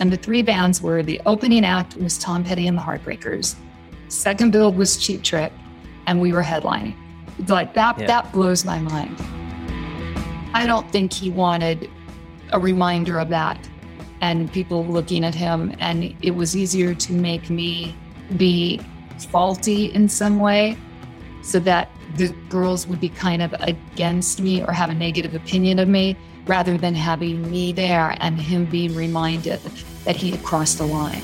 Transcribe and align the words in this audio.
And 0.00 0.10
the 0.10 0.16
three 0.16 0.40
bands 0.40 0.80
were 0.80 1.02
the 1.02 1.20
opening 1.26 1.62
act 1.62 1.96
was 1.98 2.16
Tom 2.16 2.42
Petty 2.42 2.66
and 2.66 2.76
the 2.76 2.82
Heartbreakers. 2.82 3.54
Second 4.08 4.50
build 4.50 4.76
was 4.76 4.96
Cheap 4.96 5.22
Trick, 5.22 5.52
and 6.06 6.20
we 6.20 6.32
were 6.32 6.42
headlining. 6.42 6.96
Like 7.48 7.74
that, 7.74 7.98
yeah. 7.98 8.06
that 8.06 8.32
blows 8.32 8.64
my 8.64 8.78
mind. 8.78 9.16
I 10.54 10.66
don't 10.66 10.90
think 10.90 11.12
he 11.12 11.28
wanted 11.30 11.90
a 12.52 12.58
reminder 12.58 13.18
of 13.18 13.28
that 13.28 13.68
and 14.22 14.50
people 14.52 14.84
looking 14.86 15.22
at 15.22 15.34
him. 15.34 15.74
And 15.78 16.16
it 16.22 16.32
was 16.32 16.56
easier 16.56 16.94
to 16.94 17.12
make 17.12 17.50
me 17.50 17.94
be 18.36 18.80
faulty 19.30 19.86
in 19.92 20.08
some 20.08 20.40
way 20.40 20.76
so 21.42 21.58
that 21.60 21.90
the 22.16 22.28
girls 22.48 22.86
would 22.86 23.00
be 23.00 23.10
kind 23.10 23.42
of 23.42 23.54
against 23.60 24.40
me 24.40 24.62
or 24.62 24.72
have 24.72 24.90
a 24.90 24.94
negative 24.94 25.34
opinion 25.34 25.78
of 25.78 25.88
me 25.88 26.16
rather 26.46 26.76
than 26.76 26.94
having 26.94 27.48
me 27.50 27.72
there 27.72 28.16
and 28.20 28.40
him 28.40 28.64
being 28.64 28.94
reminded 28.94 29.60
that 30.04 30.16
he 30.16 30.30
had 30.30 30.42
crossed 30.42 30.78
the 30.78 30.86
line. 30.86 31.22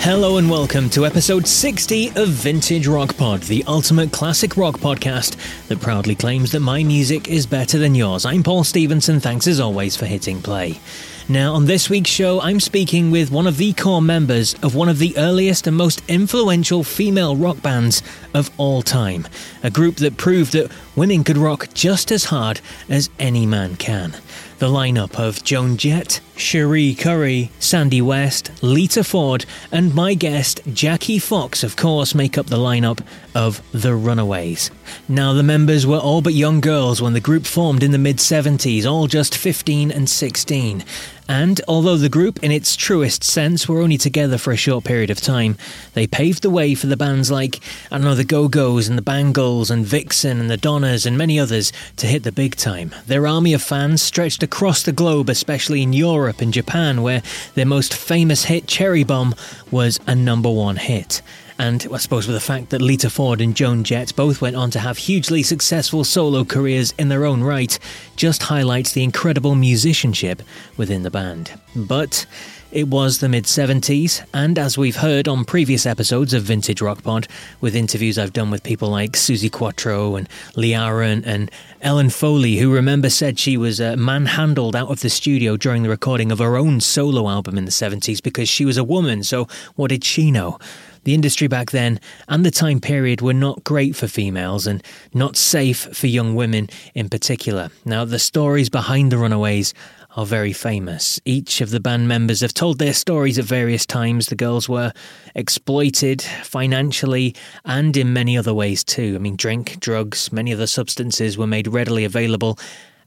Hello 0.00 0.38
and 0.38 0.48
welcome 0.48 0.88
to 0.90 1.04
episode 1.04 1.46
60 1.46 2.12
of 2.16 2.28
Vintage 2.28 2.86
Rock 2.86 3.16
Pod, 3.16 3.42
the 3.42 3.62
ultimate 3.66 4.10
classic 4.10 4.56
rock 4.56 4.78
podcast 4.78 5.36
that 5.66 5.80
proudly 5.80 6.14
claims 6.14 6.52
that 6.52 6.60
my 6.60 6.82
music 6.82 7.28
is 7.28 7.44
better 7.46 7.78
than 7.78 7.94
yours. 7.94 8.24
I'm 8.24 8.42
Paul 8.42 8.64
Stevenson, 8.64 9.20
thanks 9.20 9.46
as 9.46 9.60
always 9.60 9.96
for 9.96 10.06
hitting 10.06 10.40
play. 10.40 10.80
Now, 11.28 11.52
on 11.52 11.66
this 11.66 11.90
week's 11.90 12.08
show, 12.08 12.40
I'm 12.40 12.58
speaking 12.58 13.10
with 13.10 13.30
one 13.30 13.46
of 13.46 13.58
the 13.58 13.74
core 13.74 14.00
members 14.00 14.54
of 14.62 14.74
one 14.74 14.88
of 14.88 14.98
the 14.98 15.14
earliest 15.18 15.66
and 15.66 15.76
most 15.76 16.02
influential 16.08 16.84
female 16.84 17.36
rock 17.36 17.60
bands 17.60 18.02
of 18.32 18.50
all 18.56 18.80
time. 18.80 19.28
A 19.62 19.70
group 19.70 19.96
that 19.96 20.16
proved 20.16 20.52
that 20.52 20.72
women 20.96 21.22
could 21.24 21.36
rock 21.36 21.68
just 21.74 22.10
as 22.10 22.24
hard 22.24 22.62
as 22.88 23.10
any 23.18 23.44
man 23.44 23.76
can. 23.76 24.16
The 24.58 24.66
lineup 24.66 25.14
of 25.20 25.44
Joan 25.44 25.76
Jett, 25.76 26.20
Cherie 26.38 26.94
Currie, 26.94 27.50
Sandy 27.58 28.00
West, 28.00 28.50
Lita 28.62 29.02
Ford, 29.02 29.44
and 29.72 29.94
my 29.94 30.14
guest, 30.14 30.60
Jackie 30.72 31.18
Fox, 31.18 31.64
of 31.64 31.76
course, 31.76 32.14
make 32.14 32.38
up 32.38 32.46
the 32.46 32.56
lineup 32.56 33.04
of 33.34 33.60
The 33.72 33.94
Runaways. 33.94 34.70
Now, 35.08 35.32
the 35.32 35.42
members 35.42 35.86
were 35.86 35.98
all 35.98 36.22
but 36.22 36.34
young 36.34 36.60
girls 36.60 37.02
when 37.02 37.12
the 37.12 37.20
group 37.20 37.44
formed 37.44 37.82
in 37.82 37.90
the 37.90 37.98
mid 37.98 38.18
70s, 38.18 38.86
all 38.86 39.06
just 39.06 39.36
15 39.36 39.90
and 39.90 40.08
16. 40.08 40.84
And 41.30 41.60
although 41.68 41.98
the 41.98 42.08
group, 42.08 42.42
in 42.42 42.50
its 42.50 42.74
truest 42.74 43.22
sense, 43.22 43.68
were 43.68 43.82
only 43.82 43.98
together 43.98 44.38
for 44.38 44.50
a 44.50 44.56
short 44.56 44.84
period 44.84 45.10
of 45.10 45.20
time, 45.20 45.58
they 45.92 46.06
paved 46.06 46.42
the 46.42 46.48
way 46.48 46.74
for 46.74 46.86
the 46.86 46.96
bands 46.96 47.30
like, 47.30 47.60
I 47.92 47.98
don't 47.98 48.04
know, 48.04 48.14
the 48.14 48.24
Go 48.24 48.48
Go's 48.48 48.88
and 48.88 48.96
the 48.96 49.02
Bangles 49.02 49.70
and 49.70 49.84
Vixen 49.84 50.40
and 50.40 50.48
the 50.48 50.56
Donnas 50.56 51.04
and 51.04 51.18
many 51.18 51.38
others 51.38 51.70
to 51.96 52.06
hit 52.06 52.22
the 52.22 52.32
big 52.32 52.56
time. 52.56 52.94
Their 53.06 53.26
army 53.26 53.52
of 53.52 53.62
fans 53.62 54.00
stretched 54.00 54.42
across 54.42 54.82
the 54.82 54.92
globe, 54.92 55.28
especially 55.28 55.82
in 55.82 55.92
Europe 55.92 56.27
and 56.40 56.52
Japan, 56.52 57.02
where 57.02 57.22
their 57.54 57.66
most 57.66 57.94
famous 57.94 58.44
hit, 58.44 58.66
Cherry 58.66 59.04
Bomb, 59.04 59.34
was 59.70 59.98
a 60.06 60.14
number 60.14 60.50
one 60.50 60.76
hit. 60.76 61.22
And 61.58 61.86
I 61.92 61.96
suppose 61.96 62.28
with 62.28 62.36
the 62.36 62.40
fact 62.40 62.70
that 62.70 62.80
Lita 62.80 63.10
Ford 63.10 63.40
and 63.40 63.56
Joan 63.56 63.82
Jett 63.82 64.14
both 64.14 64.40
went 64.40 64.54
on 64.54 64.70
to 64.70 64.78
have 64.78 64.96
hugely 64.96 65.42
successful 65.42 66.04
solo 66.04 66.44
careers 66.44 66.94
in 66.98 67.08
their 67.08 67.24
own 67.24 67.42
right, 67.42 67.76
just 68.14 68.44
highlights 68.44 68.92
the 68.92 69.02
incredible 69.02 69.56
musicianship 69.56 70.42
within 70.76 71.02
the 71.02 71.10
band. 71.10 71.58
But 71.74 72.26
it 72.70 72.88
was 72.88 73.18
the 73.18 73.28
mid 73.28 73.44
70s, 73.44 74.24
and 74.34 74.58
as 74.58 74.76
we've 74.76 74.96
heard 74.96 75.26
on 75.26 75.44
previous 75.44 75.86
episodes 75.86 76.34
of 76.34 76.42
Vintage 76.42 76.82
Rock 76.82 77.02
Pod, 77.02 77.26
with 77.60 77.74
interviews 77.74 78.18
I've 78.18 78.32
done 78.32 78.50
with 78.50 78.62
people 78.62 78.90
like 78.90 79.12
Suzi 79.12 79.50
Quatro 79.50 80.16
and 80.16 80.28
Aaron 80.56 81.24
and 81.24 81.50
Ellen 81.80 82.10
Foley, 82.10 82.56
who 82.56 82.72
remember 82.72 83.08
said 83.08 83.38
she 83.38 83.56
was 83.56 83.80
uh, 83.80 83.96
manhandled 83.96 84.76
out 84.76 84.90
of 84.90 85.00
the 85.00 85.08
studio 85.08 85.56
during 85.56 85.82
the 85.82 85.88
recording 85.88 86.30
of 86.30 86.40
her 86.40 86.56
own 86.56 86.80
solo 86.80 87.28
album 87.28 87.56
in 87.56 87.64
the 87.64 87.70
70s 87.70 88.22
because 88.22 88.48
she 88.48 88.64
was 88.64 88.76
a 88.76 88.84
woman, 88.84 89.22
so 89.22 89.48
what 89.76 89.88
did 89.88 90.04
she 90.04 90.30
know? 90.30 90.58
The 91.04 91.14
industry 91.14 91.48
back 91.48 91.70
then 91.70 92.00
and 92.28 92.44
the 92.44 92.50
time 92.50 92.80
period 92.80 93.22
were 93.22 93.32
not 93.32 93.64
great 93.64 93.96
for 93.96 94.08
females 94.08 94.66
and 94.66 94.82
not 95.14 95.36
safe 95.36 95.88
for 95.96 96.06
young 96.06 96.34
women 96.34 96.68
in 96.94 97.08
particular. 97.08 97.70
Now, 97.86 98.04
the 98.04 98.18
stories 98.18 98.68
behind 98.68 99.10
the 99.10 99.16
Runaways 99.16 99.72
are 100.18 100.26
very 100.26 100.52
famous. 100.52 101.20
Each 101.24 101.60
of 101.60 101.70
the 101.70 101.78
band 101.78 102.08
members 102.08 102.40
have 102.40 102.52
told 102.52 102.80
their 102.80 102.92
stories 102.92 103.38
at 103.38 103.44
various 103.44 103.86
times. 103.86 104.26
The 104.26 104.34
girls 104.34 104.68
were 104.68 104.92
exploited 105.36 106.20
financially 106.22 107.36
and 107.64 107.96
in 107.96 108.12
many 108.12 108.36
other 108.36 108.52
ways 108.52 108.82
too. 108.82 109.12
I 109.14 109.18
mean, 109.18 109.36
drink, 109.36 109.78
drugs, 109.78 110.32
many 110.32 110.52
other 110.52 110.66
substances 110.66 111.38
were 111.38 111.46
made 111.46 111.68
readily 111.68 112.04
available 112.04 112.58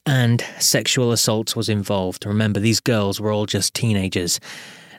and 0.05 0.41
sexual 0.57 1.11
assault 1.11 1.53
was 1.53 1.67
involved. 1.67 2.25
Remember, 2.25 2.61
these 2.61 2.79
girls 2.79 3.19
were 3.19 3.33
all 3.33 3.45
just 3.45 3.73
teenagers. 3.73 4.39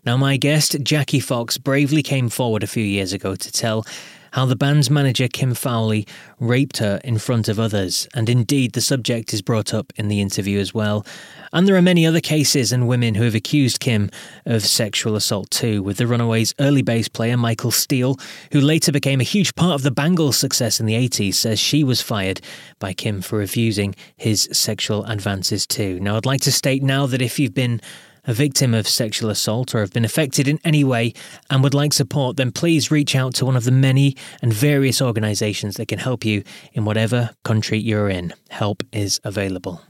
Now, 0.05 0.19
my 0.19 0.37
guest, 0.37 0.77
Jackie 0.83 1.19
Fox, 1.19 1.57
bravely 1.57 2.03
came 2.03 2.29
forward 2.29 2.63
a 2.63 2.67
few 2.67 2.85
years 2.85 3.15
ago 3.15 3.37
to 3.37 3.51
tell 3.51 3.87
how 4.33 4.47
the 4.47 4.57
band's 4.57 4.91
manager, 4.91 5.29
Kim 5.29 5.55
Fowley, 5.55 6.07
raped 6.41 6.79
her 6.79 7.01
in 7.05 7.19
front 7.19 7.49
of 7.49 7.61
others, 7.61 8.09
and 8.15 8.29
indeed 8.29 8.73
the 8.73 8.81
subject 8.81 9.33
is 9.33 9.43
brought 9.43 9.73
up 9.73 9.93
in 9.97 10.09
the 10.09 10.21
interview 10.21 10.59
as 10.59 10.75
well. 10.75 11.07
And 11.53 11.69
there 11.69 11.77
are 11.77 11.83
many 11.83 12.07
other 12.07 12.21
cases 12.21 12.73
and 12.73 12.89
women 12.89 13.15
who 13.15 13.25
have 13.25 13.35
accused 13.35 13.81
Kim 13.81 14.11
of 14.47 14.63
sexual 14.63 15.17
assault 15.17 15.51
too, 15.51 15.83
with 15.83 15.99
the 15.99 16.07
Runaways' 16.07 16.55
early 16.59 16.83
bass 16.83 17.09
player, 17.09 17.37
Michael 17.37 17.71
Steele, 17.71 18.19
who 18.53 18.61
later 18.61 18.91
became 18.91 19.21
a 19.21 19.25
huge 19.25 19.55
part 19.55 19.75
of 19.75 19.83
the 19.83 19.91
Bangles' 19.91 20.39
success 20.39 20.81
in 20.81 20.87
the 20.87 20.95
80s, 20.95 21.35
says 21.35 21.61
she 21.61 21.85
was 21.85 22.01
fired 22.01 22.41
by 22.79 22.93
Kim 22.93 23.21
for 23.21 23.39
refusing 23.39 23.95
his 24.17 24.49
sexual 24.53 25.05
advances 25.05 25.67
too. 25.67 26.01
Now, 26.01 26.17
I'd 26.17 26.27
like 26.27 26.41
to 26.43 26.53
state 26.53 26.83
now 26.83 27.07
that 27.07 27.23
if 27.23 27.39
you've 27.39 27.55
been 27.55 27.81
a 28.25 28.33
victim 28.33 28.75
of 28.75 28.87
sexual 28.87 29.31
assault 29.31 29.75
or 29.75 29.81
have 29.81 29.93
been 29.93 30.05
affected 30.05 30.47
in 30.47 30.59
any 30.65 30.85
way 30.85 31.13
and 31.51 31.63
would 31.63 31.75
like 31.75 31.93
support, 31.93 32.37
then 32.37 32.53
please 32.53 32.91
reach 32.91 33.17
out 33.17 33.35
to 33.35 33.45
one 33.45 33.57
of 33.57 33.65
the 33.65 33.73
many 33.73 34.17
and 34.41 34.53
various 34.53 35.03
organisations 35.03 35.77
that 35.77 35.89
can 35.89 35.99
help 35.99 36.25
you 36.25 36.45
in 36.73 36.85
whatever 36.85 37.31
country 37.43 37.79
you're 37.79 38.09
in. 38.09 38.33
Help 38.51 38.83
is 38.93 39.21
available. 39.25 39.81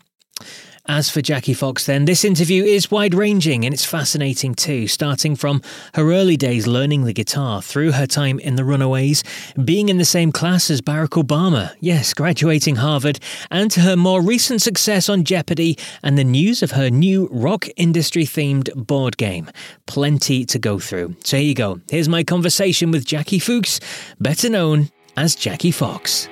As 0.87 1.09
for 1.09 1.23
Jackie 1.23 1.55
Fox, 1.55 1.87
then, 1.87 2.07
this 2.07 2.25
interview 2.25 2.65
is 2.65 2.91
wide 2.91 3.15
ranging 3.15 3.65
and 3.65 3.73
it's 3.73 3.85
fascinating 3.85 4.53
too, 4.53 4.89
starting 4.89 5.37
from 5.37 5.63
her 5.95 6.13
early 6.13 6.37
days 6.37 6.67
learning 6.67 7.05
the 7.05 7.13
guitar, 7.13 7.63
through 7.63 7.93
her 7.93 8.07
time 8.07 8.41
in 8.41 8.57
the 8.57 8.65
Runaways, 8.65 9.23
being 9.65 9.89
in 9.89 9.99
the 9.99 10.05
same 10.05 10.33
class 10.33 10.71
as 10.71 10.81
Barack 10.81 11.23
Obama, 11.23 11.73
yes, 11.79 12.13
graduating 12.13 12.77
Harvard, 12.77 13.21
and 13.49 13.71
to 13.71 13.81
her 13.81 13.95
more 13.95 14.21
recent 14.21 14.61
success 14.61 15.09
on 15.09 15.23
Jeopardy 15.23 15.79
and 16.03 16.19
the 16.19 16.25
news 16.25 16.65
of 16.65 16.73
her 16.73 16.91
new 16.91 17.29
rock 17.31 17.69
industry 17.77 18.25
themed 18.25 18.75
board 18.75 19.17
game. 19.17 19.49
Plenty 19.87 20.45
to 20.47 20.59
go 20.59 20.81
through. 20.81 21.15
So 21.23 21.37
here 21.37 21.47
you 21.47 21.55
go. 21.55 21.81
Here's 21.91 22.09
my 22.09 22.25
conversation 22.25 22.91
with 22.91 23.07
Jackie 23.07 23.39
Fuchs, 23.39 23.79
better 24.19 24.51
known 24.51 24.91
as 25.17 25.37
Jackie 25.37 25.71
Fox. 25.71 26.29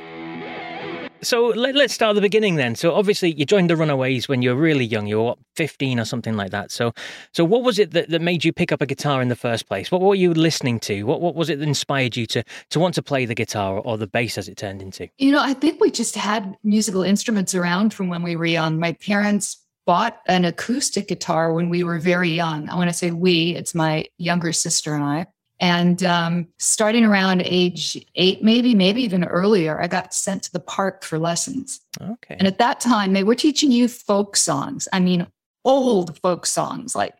So 1.23 1.49
let, 1.49 1.77
us 1.77 1.93
start 1.93 2.11
at 2.11 2.15
the 2.15 2.21
beginning 2.21 2.57
then. 2.57 2.75
So 2.75 2.95
obviously 2.95 3.33
you 3.33 3.45
joined 3.45 3.71
the 3.71 3.77
Runaways 3.77 4.29
when 4.29 4.43
you 4.43 4.51
were 4.55 4.61
really 4.61 4.85
young. 4.85 5.07
You 5.07 5.19
were 5.19 5.25
what, 5.25 5.39
15 5.57 6.01
or 6.01 6.05
something 6.05 6.37
like 6.37 6.51
that. 6.51 6.71
So 6.71 6.93
so 7.33 7.45
what 7.45 7.63
was 7.63 7.79
it 7.79 7.93
that, 7.93 8.09
that 8.11 8.23
made 8.23 8.45
you 8.45 8.53
pick 8.53 8.73
up 8.73 8.81
a 8.81 8.87
guitar 8.87 9.21
in 9.23 9.29
the 9.29 9.37
first 9.37 9.67
place? 9.67 9.91
What, 9.91 10.01
what 10.01 10.09
were 10.09 10.15
you 10.15 10.33
listening 10.35 10.81
to? 10.81 11.03
What 11.05 11.21
what 11.21 11.35
was 11.35 11.51
it 11.51 11.59
that 11.59 11.69
inspired 11.69 12.17
you 12.17 12.27
to 12.27 12.43
to 12.71 12.81
want 12.81 12.95
to 12.95 13.03
play 13.03 13.27
the 13.27 13.35
guitar 13.35 13.77
or, 13.77 13.81
or 13.81 13.99
the 13.99 14.07
bass 14.07 14.39
as 14.39 14.49
it 14.49 14.57
turned 14.57 14.83
into? 14.83 15.09
You 15.19 15.33
know, 15.33 15.43
I 15.43 15.55
think 15.55 15.81
we 15.81 15.91
just 15.91 16.17
had 16.17 16.57
musical 16.63 17.03
instruments 17.03 17.55
around 17.55 17.95
from 17.95 18.09
when 18.09 18.23
we 18.23 18.37
were 18.37 18.47
young. 18.47 18.79
My 18.79 18.93
parents 18.93 19.59
bought 19.87 20.21
an 20.27 20.45
acoustic 20.45 21.09
guitar 21.09 21.53
when 21.53 21.69
we 21.69 21.83
were 21.83 21.99
very 21.99 22.31
young. 22.31 22.69
I 22.69 22.77
want 22.77 22.91
to 22.91 22.95
say 22.95 23.11
we, 23.11 23.57
it's 23.57 23.75
my 23.75 24.07
younger 24.19 24.53
sister 24.53 24.95
and 24.95 25.03
I. 25.03 25.27
And 25.61 26.03
um, 26.05 26.49
starting 26.59 27.05
around 27.05 27.43
age 27.43 28.03
eight, 28.15 28.43
maybe, 28.43 28.75
maybe 28.75 29.03
even 29.03 29.25
earlier, 29.25 29.81
I 29.81 29.89
got 29.89 30.15
sent 30.15 30.43
to 30.45 30.53
the 30.53 30.61
park 30.61 31.05
for 31.05 31.19
lessons. 31.19 31.81
Okay. 32.01 32.37
And 32.39 32.49
at 32.49 32.59
that 32.59 32.81
time, 32.81 33.13
they 33.13 33.25
were 33.25 33.35
teaching 33.35 33.71
you 33.71 33.87
folk 33.87 34.37
songs. 34.37 34.89
I 34.91 35.01
mean, 35.01 35.27
old 35.67 36.19
folk 36.21 36.47
songs 36.47 36.97
like 36.97 37.15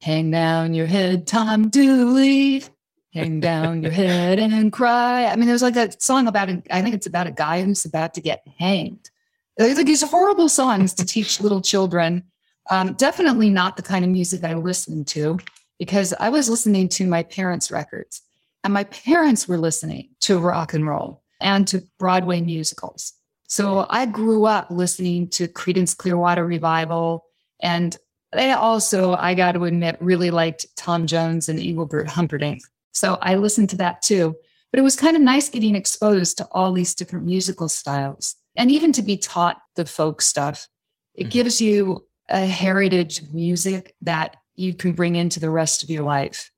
Hang 0.00 0.30
Down 0.30 0.72
Your 0.72 0.86
Head, 0.86 1.26
Tom 1.26 1.68
Dooley, 1.68 2.64
Hang 3.12 3.40
Down 3.40 3.82
Your 3.82 3.92
Head 3.92 4.38
and 4.38 4.72
Cry. 4.72 5.26
I 5.26 5.36
mean, 5.36 5.46
there's 5.46 5.62
like 5.62 5.76
a 5.76 5.92
song 6.00 6.28
about, 6.28 6.48
a, 6.48 6.62
I 6.70 6.80
think 6.80 6.94
it's 6.94 7.06
about 7.06 7.26
a 7.26 7.32
guy 7.32 7.62
who's 7.62 7.84
about 7.84 8.14
to 8.14 8.22
get 8.22 8.42
hanged. 8.58 9.10
Like 9.58 9.76
these 9.84 10.00
horrible 10.00 10.48
songs 10.48 10.94
to 10.94 11.04
teach 11.04 11.42
little 11.42 11.60
children. 11.60 12.24
Um, 12.70 12.94
definitely 12.94 13.50
not 13.50 13.76
the 13.76 13.82
kind 13.82 14.02
of 14.02 14.10
music 14.10 14.44
I 14.44 14.54
listened 14.54 15.08
to 15.08 15.38
because 15.80 16.12
I 16.20 16.28
was 16.28 16.50
listening 16.50 16.90
to 16.90 17.06
my 17.06 17.22
parents' 17.22 17.70
records 17.70 18.20
and 18.62 18.74
my 18.74 18.84
parents 18.84 19.48
were 19.48 19.56
listening 19.56 20.10
to 20.20 20.38
rock 20.38 20.74
and 20.74 20.86
roll 20.86 21.22
and 21.40 21.66
to 21.68 21.82
Broadway 21.98 22.42
musicals. 22.42 23.14
So 23.48 23.86
I 23.88 24.04
grew 24.04 24.44
up 24.44 24.70
listening 24.70 25.28
to 25.30 25.48
Creedence 25.48 25.96
Clearwater 25.96 26.46
Revival. 26.46 27.24
And 27.62 27.96
they 28.32 28.52
also, 28.52 29.14
I 29.14 29.34
got 29.34 29.52
to 29.52 29.64
admit, 29.64 29.96
really 30.00 30.30
liked 30.30 30.66
Tom 30.76 31.06
Jones 31.06 31.48
and 31.48 31.58
Engelbert 31.58 32.08
Humperdinck. 32.08 32.60
So 32.92 33.16
I 33.22 33.36
listened 33.36 33.70
to 33.70 33.76
that 33.78 34.02
too. 34.02 34.36
But 34.70 34.80
it 34.80 34.84
was 34.84 34.96
kind 34.96 35.16
of 35.16 35.22
nice 35.22 35.48
getting 35.48 35.74
exposed 35.74 36.36
to 36.38 36.48
all 36.52 36.72
these 36.74 36.94
different 36.94 37.24
musical 37.24 37.70
styles 37.70 38.36
and 38.54 38.70
even 38.70 38.92
to 38.92 39.02
be 39.02 39.16
taught 39.16 39.56
the 39.76 39.86
folk 39.86 40.20
stuff. 40.20 40.68
It 41.14 41.22
mm-hmm. 41.22 41.30
gives 41.30 41.60
you 41.60 42.06
a 42.28 42.46
heritage 42.46 43.22
of 43.22 43.34
music 43.34 43.96
that 44.02 44.36
you 44.56 44.74
can 44.74 44.92
bring 44.92 45.16
into 45.16 45.40
the 45.40 45.50
rest 45.50 45.82
of 45.82 45.90
your 45.90 46.04
life. 46.04 46.50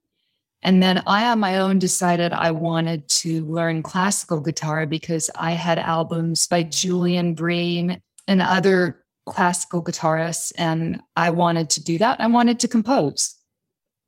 And 0.62 0.82
then 0.82 1.02
I, 1.06 1.26
on 1.26 1.40
my 1.40 1.58
own, 1.58 1.78
decided 1.78 2.32
I 2.32 2.52
wanted 2.52 3.08
to 3.08 3.44
learn 3.44 3.82
classical 3.82 4.40
guitar 4.40 4.86
because 4.86 5.28
I 5.34 5.52
had 5.52 5.78
albums 5.78 6.46
by 6.46 6.62
Julian 6.62 7.34
Bream 7.34 7.96
and 8.28 8.40
other 8.40 9.04
classical 9.26 9.82
guitarists, 9.82 10.52
and 10.56 11.00
I 11.16 11.30
wanted 11.30 11.70
to 11.70 11.82
do 11.82 11.98
that. 11.98 12.20
I 12.20 12.26
wanted 12.28 12.60
to 12.60 12.68
compose. 12.68 13.36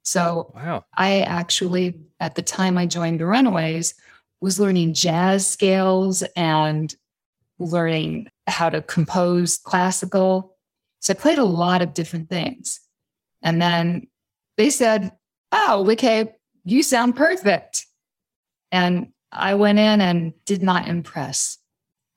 So 0.02 0.52
wow. 0.54 0.84
I 0.96 1.22
actually, 1.22 2.00
at 2.20 2.34
the 2.34 2.42
time 2.42 2.78
I 2.78 2.86
joined 2.86 3.20
the 3.20 3.26
Runaways, 3.26 3.94
was 4.40 4.60
learning 4.60 4.94
jazz 4.94 5.48
scales 5.48 6.22
and 6.36 6.94
learning 7.58 8.28
how 8.46 8.68
to 8.70 8.82
compose 8.82 9.58
classical. 9.58 10.56
So 11.00 11.12
I 11.12 11.16
played 11.16 11.38
a 11.38 11.44
lot 11.44 11.82
of 11.82 11.94
different 11.94 12.28
things. 12.28 12.80
And 13.44 13.62
then 13.62 14.08
they 14.56 14.70
said, 14.70 15.12
Oh, 15.52 15.88
okay, 15.92 16.32
you 16.64 16.82
sound 16.82 17.14
perfect. 17.14 17.86
And 18.72 19.12
I 19.30 19.54
went 19.54 19.78
in 19.78 20.00
and 20.00 20.32
did 20.46 20.62
not 20.62 20.88
impress. 20.88 21.58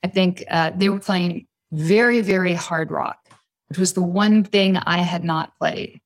I 0.03 0.07
think 0.07 0.44
uh, 0.50 0.71
they 0.75 0.89
were 0.89 1.00
playing 1.00 1.47
very, 1.71 2.21
very 2.21 2.53
hard 2.53 2.89
rock, 2.89 3.19
which 3.68 3.77
was 3.77 3.94
the 3.94 4.01
one 4.01 4.44
thing 4.44 4.77
I 4.77 5.00
had 5.00 5.24
not 5.24 5.56
played. 5.59 6.01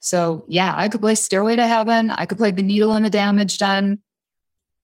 So, 0.00 0.44
yeah, 0.48 0.72
I 0.74 0.88
could 0.88 1.02
play 1.02 1.14
Stairway 1.14 1.56
to 1.56 1.66
Heaven. 1.66 2.10
I 2.10 2.24
could 2.24 2.38
play 2.38 2.50
The 2.50 2.62
Needle 2.62 2.94
and 2.94 3.04
the 3.04 3.10
Damage 3.10 3.58
Done, 3.58 3.98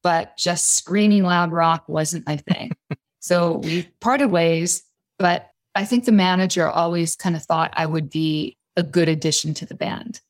but 0.02 0.36
just 0.36 0.76
screaming 0.76 1.22
loud 1.22 1.52
rock 1.52 1.88
wasn't 1.88 2.26
my 2.26 2.36
thing. 2.36 2.72
so 3.20 3.58
we 3.58 3.88
parted 4.00 4.30
ways, 4.30 4.82
but 5.18 5.50
I 5.74 5.84
think 5.84 6.04
the 6.04 6.12
manager 6.12 6.68
always 6.68 7.16
kind 7.16 7.34
of 7.34 7.42
thought 7.42 7.72
I 7.74 7.86
would 7.86 8.10
be 8.10 8.58
a 8.76 8.82
good 8.82 9.08
addition 9.08 9.54
to 9.54 9.66
the 9.66 9.74
band. 9.74 10.20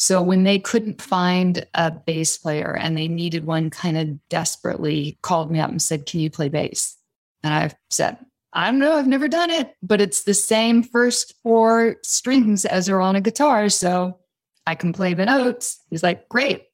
So 0.00 0.22
when 0.22 0.44
they 0.44 0.58
couldn't 0.58 1.02
find 1.02 1.66
a 1.74 1.90
bass 1.90 2.38
player 2.38 2.74
and 2.74 2.96
they 2.96 3.06
needed 3.06 3.44
one 3.44 3.68
kind 3.68 3.98
of 3.98 4.28
desperately 4.30 5.18
called 5.20 5.50
me 5.50 5.60
up 5.60 5.70
and 5.70 5.82
said, 5.82 6.06
Can 6.06 6.20
you 6.20 6.30
play 6.30 6.48
bass? 6.48 6.96
And 7.42 7.52
I 7.52 7.70
said, 7.90 8.16
I 8.52 8.70
don't 8.70 8.80
know, 8.80 8.94
I've 8.94 9.06
never 9.06 9.28
done 9.28 9.50
it, 9.50 9.74
but 9.82 10.00
it's 10.00 10.22
the 10.22 10.32
same 10.32 10.82
first 10.82 11.34
four 11.42 11.96
strings 12.02 12.64
as 12.64 12.88
are 12.88 13.00
on 13.00 13.14
a 13.14 13.20
guitar. 13.20 13.68
So 13.68 14.18
I 14.66 14.74
can 14.74 14.92
play 14.94 15.12
the 15.12 15.26
notes. 15.26 15.78
He's 15.90 16.02
like, 16.02 16.28
Great, 16.30 16.64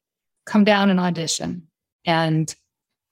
come 0.45 0.63
down 0.63 0.89
and 0.89 0.99
audition. 0.99 1.67
And 2.05 2.55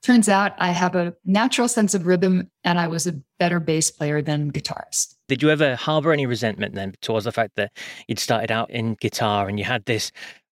turns 0.02 0.30
out 0.30 0.54
I 0.60 0.70
have 0.70 0.96
a 0.96 1.14
natural 1.26 1.68
sense 1.68 1.94
of 1.94 2.06
rhythm 2.06 2.50
and 2.64 2.80
I 2.80 2.88
was 2.88 3.06
a 3.06 3.20
better 3.38 3.60
bass 3.60 3.92
player 3.92 4.22
than 4.22 4.52
guitarist. 4.52 5.15
Did 5.28 5.42
you 5.42 5.50
ever 5.50 5.76
harbor 5.76 6.12
any 6.12 6.26
resentment 6.26 6.76
then 6.76 6.94
towards 7.02 7.26
the 7.26 7.32
fact 7.32 7.56
that 7.56 7.72
you'd 8.08 8.20
started 8.20 8.52
out 8.52 8.70
in 8.70 8.96
guitar 8.96 9.48
and 9.48 9.58
you 9.58 9.66
had 9.66 9.86
this? 9.86 10.12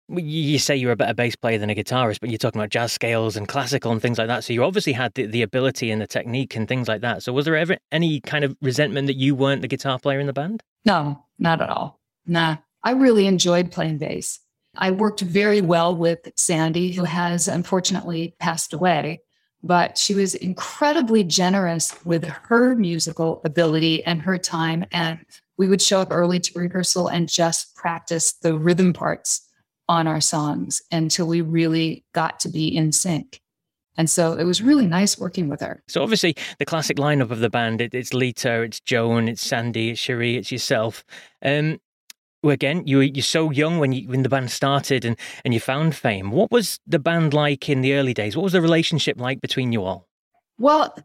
You 0.08 0.58
say 0.58 0.76
you're 0.76 0.92
a 0.92 0.96
better 0.96 1.14
bass 1.14 1.34
player 1.34 1.58
than 1.58 1.70
a 1.70 1.74
guitarist, 1.74 2.20
but 2.20 2.30
you're 2.30 2.38
talking 2.38 2.60
about 2.60 2.70
jazz 2.70 2.92
scales 2.92 3.36
and 3.36 3.48
classical 3.48 3.90
and 3.90 4.00
things 4.00 4.18
like 4.18 4.28
that. 4.28 4.44
So 4.44 4.52
you 4.52 4.62
obviously 4.62 4.92
had 4.92 5.14
the, 5.14 5.26
the 5.26 5.42
ability 5.42 5.90
and 5.90 6.00
the 6.00 6.06
technique 6.06 6.54
and 6.54 6.68
things 6.68 6.86
like 6.86 7.00
that. 7.00 7.22
So 7.22 7.32
was 7.32 7.44
there 7.44 7.56
ever 7.56 7.76
any 7.90 8.20
kind 8.20 8.44
of 8.44 8.56
resentment 8.62 9.08
that 9.08 9.16
you 9.16 9.34
weren't 9.34 9.62
the 9.62 9.68
guitar 9.68 9.98
player 9.98 10.20
in 10.20 10.26
the 10.26 10.32
band? 10.32 10.62
No, 10.84 11.24
not 11.38 11.60
at 11.60 11.70
all. 11.70 12.00
Nah, 12.24 12.58
I 12.84 12.92
really 12.92 13.26
enjoyed 13.26 13.72
playing 13.72 13.98
bass. 13.98 14.38
I 14.76 14.90
worked 14.90 15.20
very 15.20 15.60
well 15.60 15.96
with 15.96 16.30
Sandy, 16.36 16.92
who 16.92 17.04
has 17.04 17.48
unfortunately 17.48 18.36
passed 18.38 18.72
away 18.72 19.22
but 19.66 19.98
she 19.98 20.14
was 20.14 20.34
incredibly 20.34 21.24
generous 21.24 21.94
with 22.04 22.24
her 22.24 22.74
musical 22.74 23.40
ability 23.44 24.04
and 24.04 24.22
her 24.22 24.38
time. 24.38 24.84
And 24.92 25.18
we 25.58 25.68
would 25.68 25.82
show 25.82 26.00
up 26.00 26.08
early 26.10 26.38
to 26.40 26.58
rehearsal 26.58 27.08
and 27.08 27.28
just 27.28 27.74
practice 27.74 28.32
the 28.32 28.56
rhythm 28.56 28.92
parts 28.92 29.42
on 29.88 30.06
our 30.06 30.20
songs 30.20 30.82
until 30.90 31.26
we 31.26 31.40
really 31.40 32.04
got 32.12 32.40
to 32.40 32.48
be 32.48 32.74
in 32.74 32.92
sync. 32.92 33.40
And 33.98 34.10
so 34.10 34.34
it 34.34 34.44
was 34.44 34.60
really 34.60 34.86
nice 34.86 35.18
working 35.18 35.48
with 35.48 35.60
her. 35.62 35.82
So 35.88 36.02
obviously 36.02 36.36
the 36.58 36.66
classic 36.66 36.98
lineup 36.98 37.30
of 37.30 37.40
the 37.40 37.48
band, 37.48 37.80
it, 37.80 37.94
it's 37.94 38.12
Lita, 38.12 38.62
it's 38.62 38.80
Joan, 38.80 39.28
it's 39.28 39.42
Sandy, 39.42 39.90
it's 39.90 40.00
Cherie, 40.00 40.36
it's 40.36 40.52
yourself. 40.52 41.04
Um, 41.42 41.80
again, 42.44 42.86
you 42.86 42.98
were 42.98 43.02
you're 43.02 43.22
so 43.22 43.50
young 43.50 43.78
when 43.78 43.92
you 43.92 44.08
when 44.08 44.22
the 44.22 44.28
band 44.28 44.50
started 44.50 45.04
and 45.04 45.16
and 45.44 45.54
you 45.54 45.60
found 45.60 45.94
fame. 45.94 46.30
What 46.30 46.50
was 46.50 46.80
the 46.86 46.98
band 46.98 47.34
like 47.34 47.68
in 47.68 47.80
the 47.80 47.94
early 47.94 48.14
days? 48.14 48.36
What 48.36 48.44
was 48.44 48.52
the 48.52 48.62
relationship 48.62 49.20
like 49.20 49.40
between 49.40 49.72
you 49.72 49.82
all? 49.82 50.08
Well, 50.58 50.96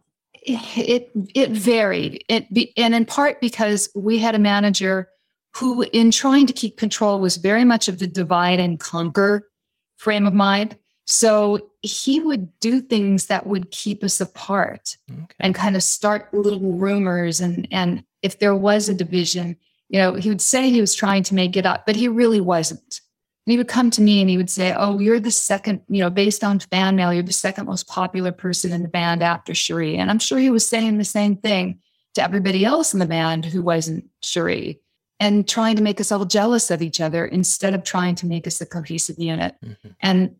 it 0.43 1.11
it 1.35 1.51
varied. 1.51 2.23
It 2.27 2.51
be, 2.53 2.73
and 2.77 2.95
in 2.95 3.05
part 3.05 3.41
because 3.41 3.89
we 3.95 4.17
had 4.19 4.35
a 4.35 4.39
manager 4.39 5.09
who, 5.55 5.83
in 5.93 6.11
trying 6.11 6.47
to 6.47 6.53
keep 6.53 6.77
control, 6.77 7.19
was 7.19 7.37
very 7.37 7.65
much 7.65 7.87
of 7.87 7.99
the 7.99 8.07
divide 8.07 8.59
and 8.59 8.79
conquer 8.79 9.49
frame 9.97 10.25
of 10.25 10.33
mind. 10.33 10.77
So 11.05 11.71
he 11.81 12.19
would 12.19 12.57
do 12.59 12.79
things 12.79 13.25
that 13.25 13.45
would 13.45 13.71
keep 13.71 14.03
us 14.03 14.21
apart 14.21 14.97
okay. 15.11 15.25
and 15.39 15.53
kind 15.53 15.75
of 15.75 15.83
start 15.83 16.33
little 16.33 16.73
rumors. 16.73 17.41
And 17.41 17.67
and 17.71 18.03
if 18.21 18.39
there 18.39 18.55
was 18.55 18.87
a 18.87 18.93
division, 18.93 19.57
you 19.91 19.99
know, 19.99 20.13
he 20.15 20.29
would 20.29 20.41
say 20.41 20.69
he 20.69 20.79
was 20.79 20.95
trying 20.95 21.21
to 21.23 21.35
make 21.35 21.57
it 21.57 21.65
up, 21.65 21.85
but 21.85 21.97
he 21.97 22.07
really 22.07 22.39
wasn't. 22.39 23.01
And 23.45 23.51
he 23.51 23.57
would 23.57 23.67
come 23.67 23.91
to 23.91 24.01
me 24.01 24.21
and 24.21 24.29
he 24.29 24.37
would 24.37 24.49
say, 24.49 24.73
Oh, 24.73 24.99
you're 24.99 25.19
the 25.19 25.31
second, 25.31 25.81
you 25.89 25.99
know, 25.99 26.09
based 26.09 26.45
on 26.45 26.59
fan 26.59 26.95
mail, 26.95 27.13
you're 27.13 27.23
the 27.23 27.33
second 27.33 27.65
most 27.65 27.87
popular 27.87 28.31
person 28.31 28.71
in 28.71 28.83
the 28.83 28.87
band 28.87 29.21
after 29.21 29.53
Cherie. 29.53 29.97
And 29.97 30.09
I'm 30.09 30.19
sure 30.19 30.39
he 30.39 30.49
was 30.49 30.67
saying 30.67 30.97
the 30.97 31.03
same 31.03 31.35
thing 31.35 31.81
to 32.15 32.23
everybody 32.23 32.63
else 32.63 32.93
in 32.93 32.99
the 32.99 33.05
band 33.05 33.43
who 33.43 33.61
wasn't 33.61 34.05
Cherie 34.21 34.79
and 35.19 35.45
trying 35.47 35.75
to 35.75 35.83
make 35.83 35.99
us 35.99 36.11
all 36.11 36.23
jealous 36.23 36.71
of 36.71 36.81
each 36.81 37.01
other 37.01 37.25
instead 37.25 37.73
of 37.73 37.83
trying 37.83 38.15
to 38.15 38.25
make 38.25 38.47
us 38.47 38.61
a 38.61 38.65
cohesive 38.65 39.19
unit. 39.19 39.55
Mm-hmm. 39.63 39.89
And 39.99 40.35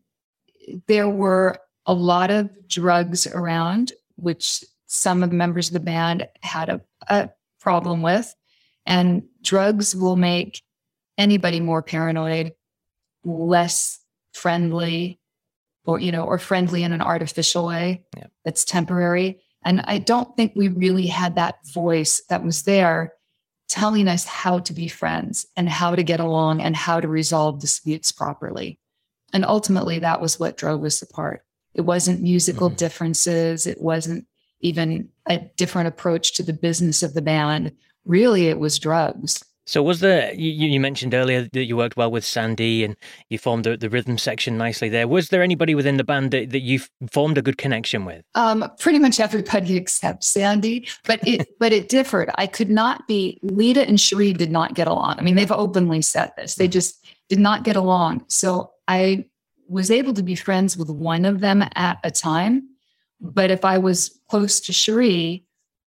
there 0.86 1.10
were 1.10 1.58
a 1.84 1.92
lot 1.92 2.30
of 2.30 2.48
drugs 2.68 3.26
around, 3.26 3.92
which 4.16 4.64
some 4.86 5.22
of 5.22 5.28
the 5.28 5.36
members 5.36 5.68
of 5.68 5.74
the 5.74 5.80
band 5.80 6.26
had 6.40 6.70
a, 6.70 6.80
a 7.08 7.30
problem 7.60 8.00
with. 8.00 8.34
And 8.86 9.24
drugs 9.42 9.94
will 9.94 10.16
make 10.16 10.62
anybody 11.16 11.60
more 11.60 11.82
paranoid, 11.82 12.52
less 13.24 13.98
friendly, 14.32 15.20
or, 15.84 15.98
you 15.98 16.12
know, 16.12 16.24
or 16.24 16.38
friendly 16.38 16.82
in 16.82 16.92
an 16.92 17.02
artificial 17.02 17.66
way 17.66 18.04
yeah. 18.16 18.26
that's 18.44 18.64
temporary. 18.64 19.40
And 19.64 19.80
I 19.84 19.98
don't 19.98 20.36
think 20.36 20.52
we 20.54 20.68
really 20.68 21.06
had 21.06 21.36
that 21.36 21.56
voice 21.72 22.22
that 22.28 22.44
was 22.44 22.62
there 22.62 23.12
telling 23.68 24.08
us 24.08 24.24
how 24.24 24.58
to 24.60 24.72
be 24.72 24.88
friends 24.88 25.46
and 25.56 25.68
how 25.68 25.94
to 25.94 26.02
get 26.02 26.20
along 26.20 26.60
and 26.60 26.76
how 26.76 27.00
to 27.00 27.08
resolve 27.08 27.60
disputes 27.60 28.12
properly. 28.12 28.78
And 29.32 29.44
ultimately, 29.44 29.98
that 30.00 30.20
was 30.20 30.38
what 30.38 30.56
drove 30.56 30.84
us 30.84 31.00
apart. 31.00 31.42
It 31.74 31.82
wasn't 31.82 32.20
musical 32.20 32.68
mm-hmm. 32.68 32.76
differences. 32.76 33.66
It 33.66 33.80
wasn't 33.80 34.26
even 34.60 35.08
a 35.26 35.38
different 35.56 35.88
approach 35.88 36.34
to 36.34 36.42
the 36.42 36.52
business 36.52 37.02
of 37.02 37.14
the 37.14 37.22
band 37.22 37.72
really 38.04 38.48
it 38.48 38.58
was 38.58 38.78
drugs. 38.78 39.44
So 39.64 39.80
was 39.82 40.00
there? 40.00 40.34
You, 40.34 40.50
you, 40.50 40.80
mentioned 40.80 41.14
earlier 41.14 41.48
that 41.52 41.64
you 41.64 41.76
worked 41.76 41.96
well 41.96 42.10
with 42.10 42.24
Sandy 42.24 42.82
and 42.82 42.96
you 43.30 43.38
formed 43.38 43.64
the, 43.64 43.76
the 43.76 43.88
rhythm 43.88 44.18
section 44.18 44.58
nicely 44.58 44.88
there. 44.88 45.06
Was 45.06 45.28
there 45.28 45.40
anybody 45.40 45.76
within 45.76 45.98
the 45.98 46.04
band 46.04 46.32
that, 46.32 46.50
that 46.50 46.60
you 46.60 46.80
formed 47.12 47.38
a 47.38 47.42
good 47.42 47.58
connection 47.58 48.04
with? 48.04 48.24
Um, 48.34 48.68
pretty 48.80 48.98
much 48.98 49.20
everybody 49.20 49.76
except 49.76 50.24
Sandy, 50.24 50.88
but 51.06 51.26
it 51.26 51.48
but 51.60 51.72
it 51.72 51.88
differed. 51.88 52.30
I 52.36 52.48
could 52.48 52.70
not 52.70 53.06
be. 53.06 53.38
Lita 53.42 53.86
and 53.86 54.00
Cherie 54.00 54.32
did 54.32 54.50
not 54.50 54.74
get 54.74 54.88
along. 54.88 55.14
I 55.18 55.22
mean, 55.22 55.36
they've 55.36 55.52
openly 55.52 56.02
said 56.02 56.32
this. 56.36 56.56
They 56.56 56.66
just 56.66 57.06
did 57.28 57.38
not 57.38 57.62
get 57.62 57.76
along. 57.76 58.24
So 58.26 58.72
I 58.88 59.26
was 59.68 59.92
able 59.92 60.12
to 60.14 60.24
be 60.24 60.34
friends 60.34 60.76
with 60.76 60.90
one 60.90 61.24
of 61.24 61.40
them 61.40 61.64
at 61.76 61.98
a 62.02 62.10
time. 62.10 62.68
But 63.20 63.52
if 63.52 63.64
I 63.64 63.78
was 63.78 64.18
close 64.28 64.58
to 64.62 64.72
Cherie, 64.72 65.46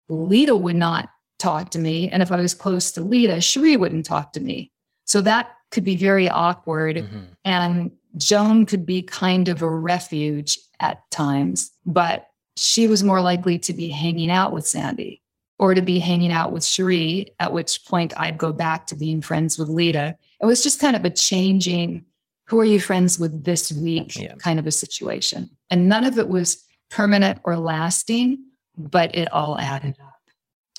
Lita 0.09 0.55
would 0.55 0.75
not 0.75 1.09
talk 1.43 1.69
to 1.71 1.79
me. 1.79 2.09
And 2.09 2.23
if 2.23 2.31
I 2.31 2.37
was 2.37 2.53
close 2.53 2.91
to 2.93 3.01
Lita, 3.01 3.41
Cherie 3.41 3.77
wouldn't 3.77 4.05
talk 4.05 4.33
to 4.33 4.39
me. 4.39 4.71
So 5.05 5.21
that 5.21 5.51
could 5.71 5.83
be 5.83 5.95
very 5.95 6.29
awkward. 6.29 6.95
Mm-hmm. 6.95 7.19
And 7.43 7.91
Joan 8.17 8.65
could 8.65 8.85
be 8.85 9.01
kind 9.01 9.49
of 9.49 9.61
a 9.61 9.69
refuge 9.69 10.57
at 10.79 10.99
times, 11.11 11.71
but 11.85 12.27
she 12.55 12.87
was 12.87 13.03
more 13.03 13.21
likely 13.21 13.59
to 13.59 13.73
be 13.73 13.89
hanging 13.89 14.31
out 14.31 14.53
with 14.53 14.65
Sandy 14.65 15.21
or 15.59 15.73
to 15.73 15.81
be 15.81 15.99
hanging 15.99 16.31
out 16.31 16.51
with 16.51 16.63
Cherie, 16.63 17.33
at 17.39 17.53
which 17.53 17.85
point 17.85 18.13
I'd 18.17 18.37
go 18.37 18.53
back 18.53 18.87
to 18.87 18.95
being 18.95 19.21
friends 19.21 19.57
with 19.57 19.69
Lita. 19.69 20.15
It 20.41 20.45
was 20.45 20.63
just 20.63 20.79
kind 20.79 20.95
of 20.95 21.05
a 21.05 21.09
changing, 21.09 22.05
who 22.47 22.59
are 22.59 22.65
you 22.65 22.79
friends 22.79 23.19
with 23.19 23.43
this 23.43 23.71
week 23.71 24.15
yeah. 24.15 24.35
kind 24.35 24.59
of 24.59 24.67
a 24.67 24.71
situation. 24.71 25.49
And 25.69 25.89
none 25.89 26.05
of 26.05 26.17
it 26.17 26.27
was 26.27 26.63
permanent 26.89 27.39
or 27.43 27.57
lasting, 27.57 28.43
but 28.77 29.15
it 29.15 29.31
all 29.31 29.57
added 29.57 29.95
up. 30.01 30.12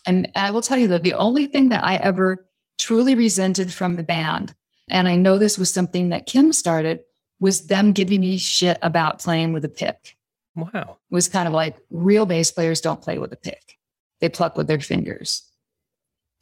And 0.07 0.31
I 0.35 0.51
will 0.51 0.63
tell 0.63 0.79
you 0.79 0.89
that 0.89 1.03
the 1.03 1.15
only 1.15 1.47
thing 1.47 1.71
that 1.71 1.85
I 1.85 1.97
ever 1.97 2.47
truly 2.79 3.15
resented 3.15 3.73
from 3.73 3.97
the 3.97 4.03
band, 4.03 4.55
and 4.91 5.09
I 5.09 5.17
know 5.17 5.39
this 5.39 5.59
was 5.59 5.73
something 5.73 6.11
that 6.11 6.27
Kim 6.27 6.53
started, 6.53 7.01
was 7.41 7.67
them 7.67 7.93
giving 7.93 8.21
me 8.21 8.39
shit 8.39 8.79
about 8.83 9.21
playing 9.21 9.53
with 9.53 9.65
a 9.65 9.69
pick. 9.69 10.17
Wow. 10.55 10.99
It 11.11 11.15
was 11.15 11.29
kind 11.29 11.49
of 11.49 11.55
like 11.55 11.77
real 11.91 12.27
bass 12.27 12.51
players 12.51 12.81
don't 12.81 13.03
play 13.03 13.19
with 13.19 13.33
a 13.33 13.37
pick, 13.37 13.79
they 14.21 14.29
pluck 14.29 14.57
with 14.57 14.67
their 14.67 14.81
fingers. 14.81 15.43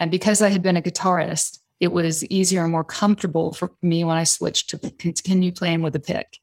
And 0.01 0.11
because 0.11 0.43
I 0.43 0.49
had 0.49 0.63
been 0.63 0.77
a 0.77 0.83
guitarist, 0.83 1.61
it 1.79 1.93
was 1.93 2.25
easier 2.27 2.63
and 2.63 2.73
more 2.73 2.85
comfortable 2.85 3.53
for 3.53 3.71
me 3.83 4.05
when 4.05 4.17
I 4.17 4.25
switched 4.25 4.71
to 4.71 4.79
continue 4.99 5.53
playing 5.53 5.83
with 5.83 5.95
a 5.97 6.01
pick. 6.01 6.39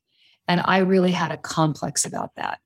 And 0.48 0.62
I 0.66 0.80
really 0.80 1.12
had 1.12 1.32
a 1.32 1.38
complex 1.38 2.06
about 2.06 2.36
that 2.36 2.60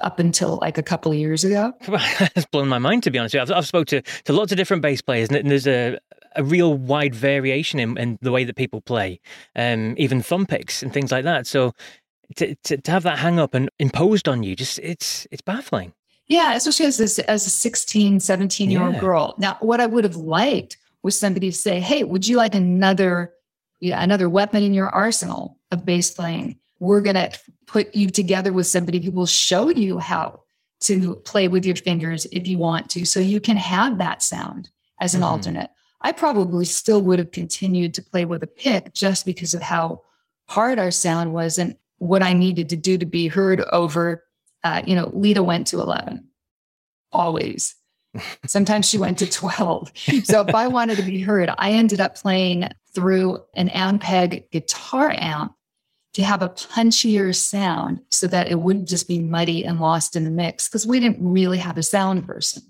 up 0.00 0.18
until 0.18 0.58
like 0.60 0.78
a 0.78 0.82
couple 0.82 1.12
of 1.12 1.18
years 1.18 1.44
ago. 1.44 1.72
That's 1.88 2.46
blown 2.46 2.68
my 2.68 2.78
mind, 2.78 3.02
to 3.04 3.10
be 3.10 3.18
honest. 3.18 3.34
I've, 3.34 3.50
I've 3.50 3.66
spoke 3.66 3.86
to, 3.88 4.02
to 4.02 4.32
lots 4.32 4.52
of 4.52 4.58
different 4.58 4.82
bass 4.82 5.00
players, 5.00 5.30
and 5.30 5.50
there's 5.50 5.66
a, 5.66 5.98
a 6.36 6.44
real 6.44 6.74
wide 6.74 7.14
variation 7.14 7.80
in, 7.80 7.96
in 7.98 8.18
the 8.22 8.32
way 8.32 8.44
that 8.44 8.56
people 8.56 8.80
play, 8.80 9.20
um, 9.54 9.94
even 9.98 10.22
thumb 10.22 10.46
picks 10.46 10.82
and 10.82 10.92
things 10.92 11.10
like 11.10 11.24
that. 11.24 11.46
So 11.46 11.72
to, 12.36 12.54
to, 12.54 12.76
to 12.76 12.90
have 12.90 13.02
that 13.04 13.18
hang 13.18 13.38
up 13.38 13.54
and 13.54 13.70
imposed 13.78 14.28
on 14.28 14.42
you, 14.42 14.56
just 14.56 14.78
it's 14.80 15.26
it's 15.30 15.42
baffling. 15.42 15.92
Yeah, 16.28 16.54
especially 16.54 16.86
as 16.86 17.18
a, 17.18 17.30
as 17.30 17.46
a 17.46 17.50
16, 17.50 18.18
17 18.18 18.70
year 18.70 18.82
old 18.82 18.94
yeah. 18.94 19.00
girl. 19.00 19.34
Now, 19.38 19.56
what 19.60 19.80
I 19.80 19.86
would 19.86 20.02
have 20.02 20.16
liked 20.16 20.76
was 21.02 21.18
somebody 21.18 21.50
to 21.50 21.56
say, 21.56 21.80
"Hey, 21.80 22.02
would 22.02 22.26
you 22.26 22.36
like 22.36 22.54
another, 22.54 23.32
yeah, 23.80 24.02
another 24.02 24.28
weapon 24.28 24.62
in 24.62 24.74
your 24.74 24.88
arsenal 24.88 25.58
of 25.70 25.84
bass 25.84 26.10
playing?" 26.10 26.58
We're 26.78 27.00
going 27.00 27.16
to 27.16 27.30
put 27.66 27.94
you 27.94 28.10
together 28.10 28.52
with 28.52 28.66
somebody 28.66 29.00
who 29.00 29.10
will 29.10 29.26
show 29.26 29.70
you 29.70 29.98
how 29.98 30.42
to 30.80 31.16
play 31.24 31.48
with 31.48 31.64
your 31.64 31.76
fingers 31.76 32.26
if 32.32 32.46
you 32.46 32.58
want 32.58 32.90
to, 32.90 33.04
so 33.04 33.18
you 33.18 33.40
can 33.40 33.56
have 33.56 33.98
that 33.98 34.22
sound 34.22 34.70
as 35.00 35.14
an 35.14 35.20
mm-hmm. 35.20 35.30
alternate. 35.30 35.70
I 36.02 36.12
probably 36.12 36.66
still 36.66 37.00
would 37.02 37.18
have 37.18 37.32
continued 37.32 37.94
to 37.94 38.02
play 38.02 38.24
with 38.24 38.42
a 38.42 38.46
pick 38.46 38.92
just 38.92 39.24
because 39.24 39.54
of 39.54 39.62
how 39.62 40.02
hard 40.48 40.78
our 40.78 40.90
sound 40.90 41.32
was 41.32 41.58
and 41.58 41.76
what 41.98 42.22
I 42.22 42.32
needed 42.32 42.68
to 42.68 42.76
do 42.76 42.98
to 42.98 43.06
be 43.06 43.28
heard 43.28 43.62
over. 43.72 44.24
Uh, 44.62 44.82
you 44.86 44.94
know, 44.94 45.10
Lita 45.12 45.42
went 45.42 45.68
to 45.68 45.80
11 45.80 46.28
always. 47.12 47.74
Sometimes 48.46 48.88
she 48.88 48.98
went 48.98 49.18
to 49.18 49.26
12. 49.26 49.92
So 50.24 50.42
if 50.42 50.54
I 50.54 50.68
wanted 50.68 50.96
to 50.98 51.02
be 51.02 51.20
heard, 51.20 51.50
I 51.58 51.72
ended 51.72 52.00
up 52.00 52.16
playing 52.16 52.68
through 52.94 53.40
an 53.54 53.68
Ampeg 53.70 54.50
guitar 54.50 55.10
amp 55.10 55.55
to 56.16 56.24
have 56.24 56.40
a 56.40 56.48
punchier 56.48 57.34
sound 57.34 58.00
so 58.10 58.26
that 58.26 58.50
it 58.50 58.58
wouldn't 58.58 58.88
just 58.88 59.06
be 59.06 59.18
muddy 59.18 59.66
and 59.66 59.78
lost 59.78 60.16
in 60.16 60.24
the 60.24 60.30
mix 60.30 60.66
because 60.66 60.86
we 60.86 60.98
didn't 60.98 61.18
really 61.20 61.58
have 61.58 61.76
a 61.76 61.82
sound 61.82 62.26
person. 62.26 62.62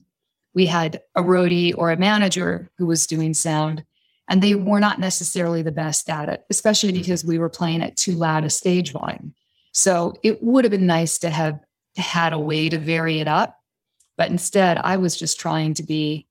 We 0.53 0.67
had 0.67 1.01
a 1.15 1.23
roadie 1.23 1.73
or 1.79 1.93
a 1.93 1.97
manager 1.97 2.69
who 2.77 2.87
was 2.87 3.07
doing 3.07 3.35
sound, 3.35 3.85
and 4.29 4.43
they 4.43 4.57
were 4.57 4.81
not 4.81 4.99
necessarily 4.99 5.63
the 5.63 5.71
best 5.71 6.11
at 6.11 6.29
it, 6.29 6.45
especially 6.51 6.91
because 6.91 7.25
we 7.25 7.39
were 7.39 7.49
playing 7.49 7.83
at 7.83 7.97
too 7.97 8.15
loud 8.17 8.43
a 8.43 8.51
stage 8.51 8.91
volume. 8.91 9.33
So 9.71 10.15
it 10.25 10.43
would 10.43 10.65
have 10.65 10.73
been 10.73 10.89
nice 10.89 11.17
to 11.19 11.31
have 11.31 11.61
had 11.97 12.33
a 12.33 12.41
way 12.41 12.69
to 12.69 12.79
vary 12.79 13.21
it 13.21 13.29
up. 13.29 13.61
But 14.17 14.29
instead, 14.29 14.77
I 14.79 14.97
was 14.97 15.17
just 15.17 15.39
trying 15.39 15.75
to 15.75 15.85
be 15.85 16.27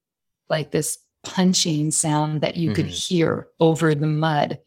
like 0.50 0.72
this 0.72 0.98
punching 1.24 1.91
sound 1.91 2.41
that 2.41 2.57
you 2.57 2.72
mm-hmm. 2.72 2.75
could 2.75 2.88
hear 2.88 3.48
over 3.62 3.95
the 3.95 4.05
mud 4.05 4.60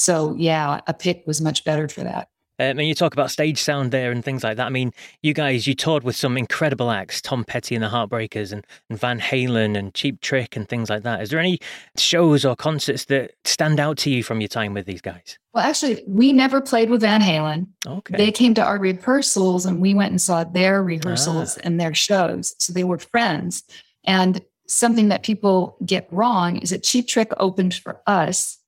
so 0.00 0.34
yeah, 0.38 0.80
a 0.86 0.94
pick 0.94 1.24
was 1.26 1.40
much 1.40 1.64
better 1.64 1.88
for 1.88 2.02
that. 2.02 2.28
Um, 2.58 2.78
and 2.78 2.86
you 2.86 2.94
talk 2.94 3.14
about 3.14 3.30
stage 3.30 3.58
sound 3.58 3.90
there 3.90 4.12
and 4.12 4.22
things 4.22 4.44
like 4.44 4.58
that. 4.58 4.66
I 4.66 4.70
mean, 4.70 4.92
you 5.22 5.32
guys, 5.32 5.66
you 5.66 5.74
toured 5.74 6.04
with 6.04 6.14
some 6.14 6.36
incredible 6.36 6.90
acts, 6.90 7.22
Tom 7.22 7.42
Petty 7.42 7.74
and 7.74 7.82
the 7.82 7.88
Heartbreakers 7.88 8.52
and, 8.52 8.66
and 8.90 8.98
Van 8.98 9.18
Halen 9.18 9.78
and 9.78 9.94
Cheap 9.94 10.20
Trick 10.20 10.56
and 10.56 10.68
things 10.68 10.90
like 10.90 11.02
that. 11.04 11.22
Is 11.22 11.30
there 11.30 11.38
any 11.38 11.58
shows 11.96 12.44
or 12.44 12.54
concerts 12.54 13.06
that 13.06 13.32
stand 13.46 13.80
out 13.80 13.96
to 13.98 14.10
you 14.10 14.22
from 14.22 14.42
your 14.42 14.48
time 14.48 14.74
with 14.74 14.84
these 14.84 15.00
guys? 15.00 15.38
Well, 15.54 15.64
actually, 15.64 16.02
we 16.06 16.34
never 16.34 16.60
played 16.60 16.90
with 16.90 17.00
Van 17.00 17.22
Halen. 17.22 17.66
Okay. 17.86 18.16
They 18.18 18.30
came 18.30 18.52
to 18.54 18.62
our 18.62 18.78
rehearsals 18.78 19.64
and 19.64 19.80
we 19.80 19.94
went 19.94 20.10
and 20.10 20.20
saw 20.20 20.44
their 20.44 20.82
rehearsals 20.82 21.56
ah. 21.56 21.62
and 21.64 21.80
their 21.80 21.94
shows. 21.94 22.54
So 22.58 22.74
they 22.74 22.84
were 22.84 22.98
friends. 22.98 23.64
And 24.04 24.42
something 24.66 25.08
that 25.08 25.22
people 25.22 25.78
get 25.86 26.08
wrong 26.10 26.58
is 26.58 26.70
that 26.70 26.82
Cheap 26.82 27.08
Trick 27.08 27.32
opened 27.38 27.74
for 27.74 28.02
us 28.06 28.59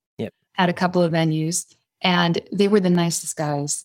at 0.56 0.68
a 0.68 0.74
couple 0.74 1.02
of 1.02 1.12
venues, 1.12 1.74
and 2.02 2.40
they 2.52 2.68
were 2.68 2.80
the 2.80 2.90
nicest 2.90 3.36
guys. 3.36 3.84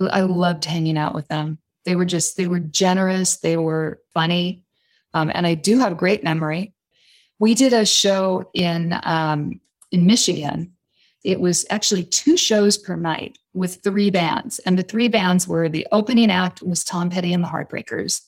I 0.00 0.22
loved 0.22 0.64
hanging 0.64 0.98
out 0.98 1.14
with 1.14 1.28
them. 1.28 1.58
They 1.84 1.96
were 1.96 2.04
just, 2.04 2.36
they 2.36 2.46
were 2.46 2.60
generous, 2.60 3.38
they 3.38 3.56
were 3.56 4.00
funny. 4.12 4.64
Um, 5.14 5.30
and 5.34 5.46
I 5.46 5.54
do 5.54 5.78
have 5.78 5.92
a 5.92 5.96
great 5.96 6.22
memory. 6.24 6.74
We 7.38 7.54
did 7.54 7.72
a 7.72 7.86
show 7.86 8.50
in 8.54 8.98
um, 9.02 9.60
in 9.92 10.06
Michigan. 10.06 10.72
It 11.24 11.40
was 11.40 11.66
actually 11.70 12.04
two 12.04 12.36
shows 12.36 12.78
per 12.78 12.96
night 12.96 13.38
with 13.52 13.82
three 13.82 14.10
bands, 14.10 14.58
and 14.60 14.78
the 14.78 14.82
three 14.82 15.08
bands 15.08 15.48
were 15.48 15.68
the 15.68 15.86
opening 15.92 16.30
act 16.30 16.62
was 16.62 16.84
Tom 16.84 17.10
Petty 17.10 17.32
and 17.32 17.42
the 17.42 17.48
Heartbreakers, 17.48 18.22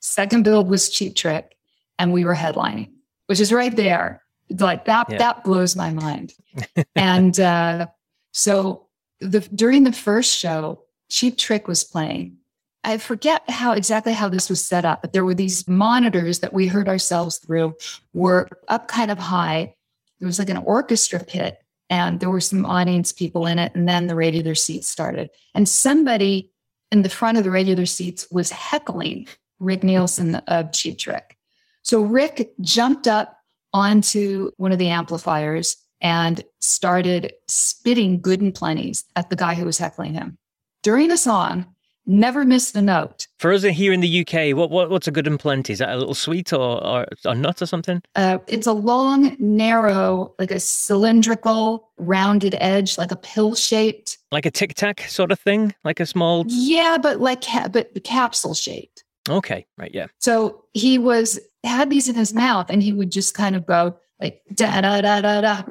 second 0.00 0.42
build 0.42 0.68
was 0.68 0.90
Cheap 0.90 1.14
Trick, 1.14 1.56
and 1.98 2.12
we 2.12 2.24
were 2.24 2.34
headlining, 2.34 2.90
which 3.26 3.40
is 3.40 3.52
right 3.52 3.74
there 3.74 4.21
like 4.58 4.84
that 4.86 5.10
yeah. 5.10 5.18
that 5.18 5.44
blows 5.44 5.76
my 5.76 5.90
mind. 5.90 6.34
And 6.96 7.38
uh, 7.40 7.86
so 8.32 8.86
the 9.20 9.40
during 9.40 9.84
the 9.84 9.92
first 9.92 10.36
show 10.36 10.84
cheap 11.08 11.38
trick 11.38 11.68
was 11.68 11.84
playing. 11.84 12.36
I 12.84 12.98
forget 12.98 13.48
how 13.48 13.72
exactly 13.72 14.12
how 14.12 14.28
this 14.28 14.50
was 14.50 14.66
set 14.66 14.84
up 14.84 15.02
but 15.02 15.12
there 15.12 15.24
were 15.24 15.34
these 15.34 15.68
monitors 15.68 16.40
that 16.40 16.52
we 16.52 16.66
heard 16.66 16.88
ourselves 16.88 17.38
through 17.38 17.74
were 18.12 18.48
up 18.68 18.88
kind 18.88 19.10
of 19.10 19.18
high. 19.18 19.74
There 20.18 20.26
was 20.26 20.38
like 20.38 20.50
an 20.50 20.58
orchestra 20.58 21.24
pit 21.24 21.58
and 21.88 22.20
there 22.20 22.30
were 22.30 22.40
some 22.40 22.66
audience 22.66 23.12
people 23.12 23.46
in 23.46 23.58
it 23.58 23.74
and 23.74 23.88
then 23.88 24.06
the 24.06 24.14
regular 24.14 24.54
seats 24.54 24.88
started. 24.88 25.30
And 25.54 25.68
somebody 25.68 26.50
in 26.90 27.02
the 27.02 27.08
front 27.08 27.38
of 27.38 27.44
the 27.44 27.50
regular 27.50 27.86
seats 27.86 28.26
was 28.30 28.50
heckling 28.50 29.28
rick 29.60 29.84
nielsen 29.84 30.36
of 30.48 30.72
cheap 30.72 30.98
trick. 30.98 31.36
So 31.82 32.02
rick 32.02 32.52
jumped 32.60 33.06
up 33.06 33.38
onto 33.72 34.50
one 34.56 34.72
of 34.72 34.78
the 34.78 34.88
amplifiers 34.88 35.76
and 36.00 36.42
started 36.60 37.32
spitting 37.48 38.20
good 38.20 38.40
and 38.40 38.52
plenties 38.52 39.04
at 39.16 39.30
the 39.30 39.36
guy 39.36 39.54
who 39.54 39.64
was 39.64 39.78
heckling 39.78 40.14
him 40.14 40.36
during 40.82 41.10
a 41.10 41.16
song. 41.16 41.66
Never 42.04 42.44
missed 42.44 42.74
a 42.74 42.82
note. 42.82 43.28
For 43.38 43.52
us 43.52 43.62
here 43.62 43.92
in 43.92 44.00
the 44.00 44.26
UK, 44.26 44.56
what, 44.56 44.70
what 44.70 44.90
what's 44.90 45.06
a 45.06 45.12
good 45.12 45.28
and 45.28 45.38
plenty? 45.38 45.72
Is 45.72 45.78
that 45.78 45.90
a 45.90 45.96
little 45.96 46.14
sweet 46.14 46.52
or, 46.52 46.84
or 46.84 47.06
a 47.24 47.32
nut 47.32 47.62
or 47.62 47.66
something? 47.66 48.02
Uh, 48.16 48.38
it's 48.48 48.66
a 48.66 48.72
long, 48.72 49.36
narrow, 49.38 50.34
like 50.36 50.50
a 50.50 50.58
cylindrical, 50.58 51.90
rounded 51.98 52.56
edge, 52.58 52.98
like 52.98 53.12
a 53.12 53.16
pill 53.16 53.54
shaped, 53.54 54.18
like 54.32 54.46
a 54.46 54.50
tic 54.50 54.74
tac 54.74 55.02
sort 55.02 55.30
of 55.30 55.38
thing, 55.38 55.76
like 55.84 56.00
a 56.00 56.06
small. 56.06 56.44
Yeah, 56.48 56.98
but 57.00 57.20
like 57.20 57.44
but 57.70 58.02
capsule 58.02 58.54
shaped. 58.54 59.04
Okay, 59.28 59.66
right, 59.78 59.92
yeah. 59.94 60.06
So 60.18 60.64
he 60.72 60.98
was 60.98 61.38
had 61.64 61.90
these 61.90 62.08
in 62.08 62.14
his 62.14 62.34
mouth 62.34 62.66
and 62.70 62.82
he 62.82 62.92
would 62.92 63.12
just 63.12 63.34
kind 63.34 63.54
of 63.54 63.66
go 63.66 63.96
like 64.20 64.42
da 64.52 64.80
da 64.80 65.00
da 65.00 65.20
da 65.20 65.40
da 65.40 65.62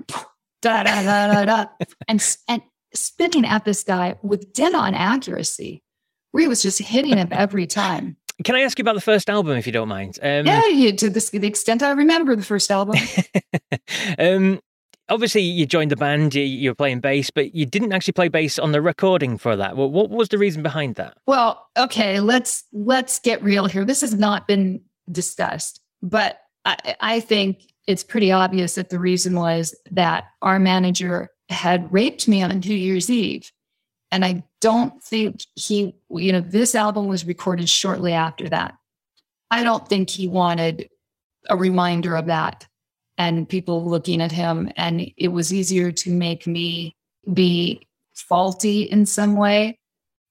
da 0.62 0.84
da 0.84 0.84
da 0.84 1.34
da 1.34 1.46
da 1.46 1.66
and 2.08 2.38
and 2.48 2.62
spitting 2.94 3.46
at 3.46 3.66
this 3.66 3.84
guy 3.84 4.16
with 4.22 4.54
dead 4.54 4.74
on 4.74 4.94
accuracy 4.94 5.84
where 6.32 6.42
he 6.42 6.48
was 6.48 6.62
just 6.62 6.80
hitting 6.80 7.18
him 7.18 7.28
every 7.32 7.68
time. 7.68 8.18
Can 8.44 8.56
I 8.56 8.62
ask 8.62 8.80
you 8.80 8.84
about 8.84 8.96
the 8.96 9.02
first 9.02 9.30
album, 9.30 9.58
if 9.58 9.68
you 9.68 9.72
don't 9.72 9.88
mind? 9.88 10.18
Um, 10.22 10.48
yeah, 10.48 10.66
you, 10.68 10.94
to 10.94 11.10
this, 11.10 11.30
the 11.30 11.46
extent 11.46 11.84
I 11.84 11.92
remember 11.92 12.36
the 12.36 12.44
first 12.44 12.72
album. 12.72 12.96
um, 14.18 14.60
obviously, 15.12 15.42
you 15.42 15.66
joined 15.66 15.92
the 15.92 15.96
band, 15.96 16.34
you, 16.34 16.44
you, 16.44 16.72
were 16.72 16.76
playing 16.76 17.02
bass, 17.02 17.30
but 17.30 17.54
you 17.54 17.66
didn't 17.66 17.94
actually 17.94 18.14
play 18.14 18.30
bass 18.30 18.58
on 18.58 18.72
the 18.72 18.82
recording 18.82 19.38
for 19.38 19.56
that. 19.56 19.76
Well, 19.76 19.90
what 19.92 20.10
was 20.10 20.30
the 20.30 20.38
reason 20.38 20.64
behind 20.64 20.96
that? 20.96 21.18
Well, 21.28 21.68
okay, 21.78 22.20
let's 22.20 22.64
let's 22.74 23.20
get 23.20 23.44
real 23.44 23.66
here. 23.66 23.86
This 23.86 24.02
has 24.02 24.14
not 24.14 24.48
been 24.48 24.82
discussed. 25.12 25.82
But 26.02 26.40
I, 26.66 26.96
I 27.00 27.20
think 27.20 27.62
it's 27.88 28.04
pretty 28.04 28.32
obvious 28.32 28.76
that 28.76 28.90
the 28.90 29.00
reason 29.00 29.36
was 29.36 29.76
that 29.92 30.26
our 30.42 30.60
manager 30.60 31.30
had 31.50 31.92
raped 31.92 32.28
me 32.28 32.42
on 32.42 32.60
New 32.60 32.76
Year's 32.76 33.10
Eve. 33.10 33.52
And 34.12 34.26
I 34.26 34.44
don't 34.60 35.02
think 35.02 35.42
he, 35.56 35.96
you 36.10 36.32
know, 36.32 36.42
this 36.42 36.76
album 36.76 37.08
was 37.08 37.26
recorded 37.26 37.70
shortly 37.70 38.14
after 38.14 38.50
that. 38.50 38.76
I 39.50 39.64
don't 39.64 39.88
think 39.88 40.10
he 40.10 40.28
wanted 40.28 40.90
a 41.50 41.58
reminder 41.58 42.16
of 42.16 42.28
that 42.28 42.68
and 43.22 43.48
people 43.48 43.88
looking 43.88 44.20
at 44.20 44.32
him. 44.32 44.72
And 44.78 45.12
it 45.16 45.28
was 45.28 45.54
easier 45.54 45.92
to 45.92 46.10
make 46.10 46.48
me 46.48 46.96
be 47.32 47.88
faulty 48.16 48.82
in 48.82 49.06
some 49.06 49.36
way 49.36 49.78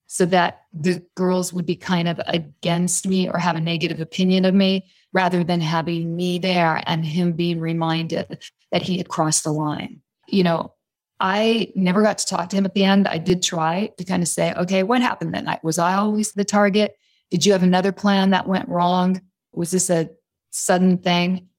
so 0.08 0.26
that 0.26 0.62
the 0.72 1.00
girls 1.14 1.52
would 1.52 1.66
be 1.66 1.76
kind 1.76 2.08
of 2.08 2.20
against 2.26 3.06
me 3.06 3.28
or 3.28 3.38
have 3.38 3.54
a 3.54 3.60
negative 3.60 4.00
opinion 4.00 4.44
of 4.44 4.54
me 4.54 4.90
rather 5.12 5.44
than 5.44 5.60
having 5.60 6.16
me 6.16 6.40
there 6.40 6.82
and 6.84 7.06
him 7.06 7.32
being 7.32 7.60
reminded 7.60 8.42
that 8.72 8.82
he 8.82 8.98
had 8.98 9.08
crossed 9.08 9.44
the 9.44 9.52
line. 9.52 10.00
You 10.26 10.42
know, 10.42 10.74
I 11.20 11.72
never 11.76 12.02
got 12.02 12.18
to 12.18 12.26
talk 12.26 12.48
to 12.48 12.56
him 12.56 12.64
at 12.64 12.74
the 12.74 12.82
end. 12.82 13.06
I 13.06 13.18
did 13.18 13.40
try 13.40 13.92
to 13.98 14.04
kind 14.04 14.22
of 14.22 14.28
say, 14.28 14.52
okay, 14.54 14.82
what 14.82 15.00
happened 15.00 15.34
that 15.34 15.44
night? 15.44 15.62
Was 15.62 15.78
I 15.78 15.94
always 15.94 16.32
the 16.32 16.44
target? 16.44 16.96
Did 17.30 17.46
you 17.46 17.52
have 17.52 17.62
another 17.62 17.92
plan 17.92 18.30
that 18.30 18.48
went 18.48 18.68
wrong? 18.68 19.20
Was 19.52 19.70
this 19.70 19.90
a 19.90 20.10
sudden 20.50 20.98
thing? 20.98 21.49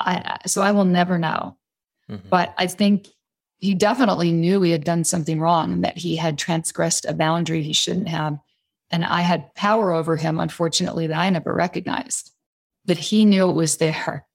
I, 0.00 0.38
so 0.46 0.62
I 0.62 0.72
will 0.72 0.84
never 0.84 1.18
know. 1.18 1.56
Mm-hmm. 2.10 2.28
But 2.28 2.54
I 2.58 2.66
think 2.66 3.08
he 3.58 3.74
definitely 3.74 4.32
knew 4.32 4.62
he 4.62 4.70
had 4.70 4.84
done 4.84 5.04
something 5.04 5.40
wrong 5.40 5.72
and 5.72 5.84
that 5.84 5.98
he 5.98 6.16
had 6.16 6.38
transgressed 6.38 7.04
a 7.04 7.12
boundary 7.14 7.62
he 7.62 7.72
shouldn't 7.72 8.08
have. 8.08 8.38
And 8.90 9.04
I 9.04 9.20
had 9.20 9.54
power 9.54 9.92
over 9.92 10.16
him, 10.16 10.40
unfortunately, 10.40 11.06
that 11.06 11.18
I 11.18 11.30
never 11.30 11.54
recognized 11.54 12.32
but 12.84 12.98
he 12.98 13.24
knew 13.24 13.48
it 13.48 13.54
was 13.54 13.76
there. 13.76 14.26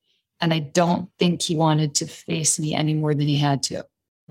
And 0.41 0.53
I 0.53 0.59
don't 0.59 1.09
think 1.17 1.41
he 1.41 1.55
wanted 1.55 1.95
to 1.95 2.05
face 2.05 2.59
me 2.59 2.73
any 2.73 2.93
more 2.93 3.13
than 3.13 3.27
he 3.27 3.37
had 3.37 3.63
to. 3.63 3.79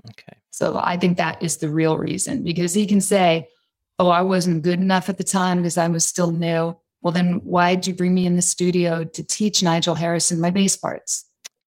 Okay. 0.09 0.37
So 0.51 0.79
I 0.81 0.97
think 0.97 1.17
that 1.17 1.41
is 1.41 1.57
the 1.57 1.69
real 1.69 1.97
reason 1.97 2.43
because 2.43 2.73
he 2.73 2.85
can 2.85 3.01
say, 3.01 3.49
Oh, 3.97 4.09
I 4.09 4.21
wasn't 4.21 4.63
good 4.63 4.79
enough 4.79 5.09
at 5.09 5.17
the 5.17 5.23
time 5.23 5.57
because 5.57 5.77
I 5.77 5.87
was 5.87 6.05
still 6.05 6.31
new. 6.31 6.75
Well, 7.01 7.13
then 7.13 7.35
why'd 7.43 7.87
you 7.87 7.93
bring 7.93 8.13
me 8.13 8.25
in 8.25 8.35
the 8.35 8.41
studio 8.41 9.03
to 9.03 9.23
teach 9.23 9.63
Nigel 9.63 9.95
Harrison 9.95 10.41
my 10.41 10.49
bass 10.49 10.75
parts? 10.75 11.24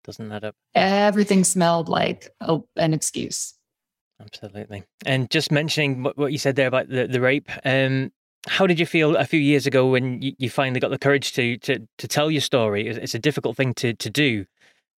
Doesn't 0.08 0.30
that 0.30 0.46
up? 0.46 0.56
Everything 0.74 1.44
smelled 1.44 1.90
like 1.90 2.30
a, 2.40 2.60
an 2.78 2.94
excuse. 2.94 3.54
Absolutely. 4.22 4.84
And 5.06 5.30
just 5.30 5.52
mentioning 5.52 6.02
what, 6.02 6.18
what 6.18 6.32
you 6.32 6.38
said 6.38 6.56
there 6.56 6.68
about 6.68 6.90
the, 6.90 7.08
the 7.08 7.22
rape, 7.22 7.50
um, 7.66 8.12
how 8.48 8.66
did 8.66 8.80
you 8.80 8.86
feel 8.86 9.18
a 9.18 9.26
few 9.26 9.40
years 9.40 9.68
ago 9.68 9.88
when 9.88 10.22
you, 10.22 10.32
you 10.38 10.50
finally 10.50 10.80
got 10.80 10.90
the 10.90 10.98
courage 10.98 11.34
to 11.34 11.58
to 11.58 11.86
to 11.98 12.08
tell 12.08 12.32
your 12.32 12.42
story? 12.42 12.88
It's 12.88 13.14
a 13.14 13.20
difficult 13.20 13.58
thing 13.58 13.74
to 13.76 13.94
to 13.94 14.10
do, 14.10 14.46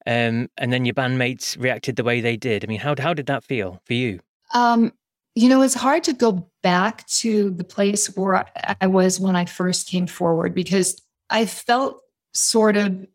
um, 0.06 0.48
and 0.58 0.72
then 0.72 0.84
your 0.84 0.94
bandmates 0.94 1.60
reacted 1.60 1.96
the 1.96 2.04
way 2.04 2.20
they 2.20 2.36
did. 2.36 2.62
I 2.62 2.66
mean, 2.66 2.80
how 2.80 2.94
how 2.98 3.14
did 3.14 3.26
that 3.26 3.44
feel 3.44 3.80
for 3.86 3.94
you? 3.94 4.20
Um, 4.52 4.92
you 5.34 5.48
know, 5.48 5.62
it's 5.62 5.74
hard 5.74 6.04
to 6.04 6.12
go 6.12 6.50
back 6.62 7.06
to 7.06 7.50
the 7.50 7.64
place 7.64 8.14
where 8.16 8.44
I 8.80 8.86
was 8.86 9.18
when 9.18 9.36
I 9.36 9.46
first 9.46 9.88
came 9.88 10.06
forward 10.06 10.54
because 10.54 11.00
I 11.30 11.46
felt 11.46 12.02
sort 12.34 12.76
of 12.76 13.06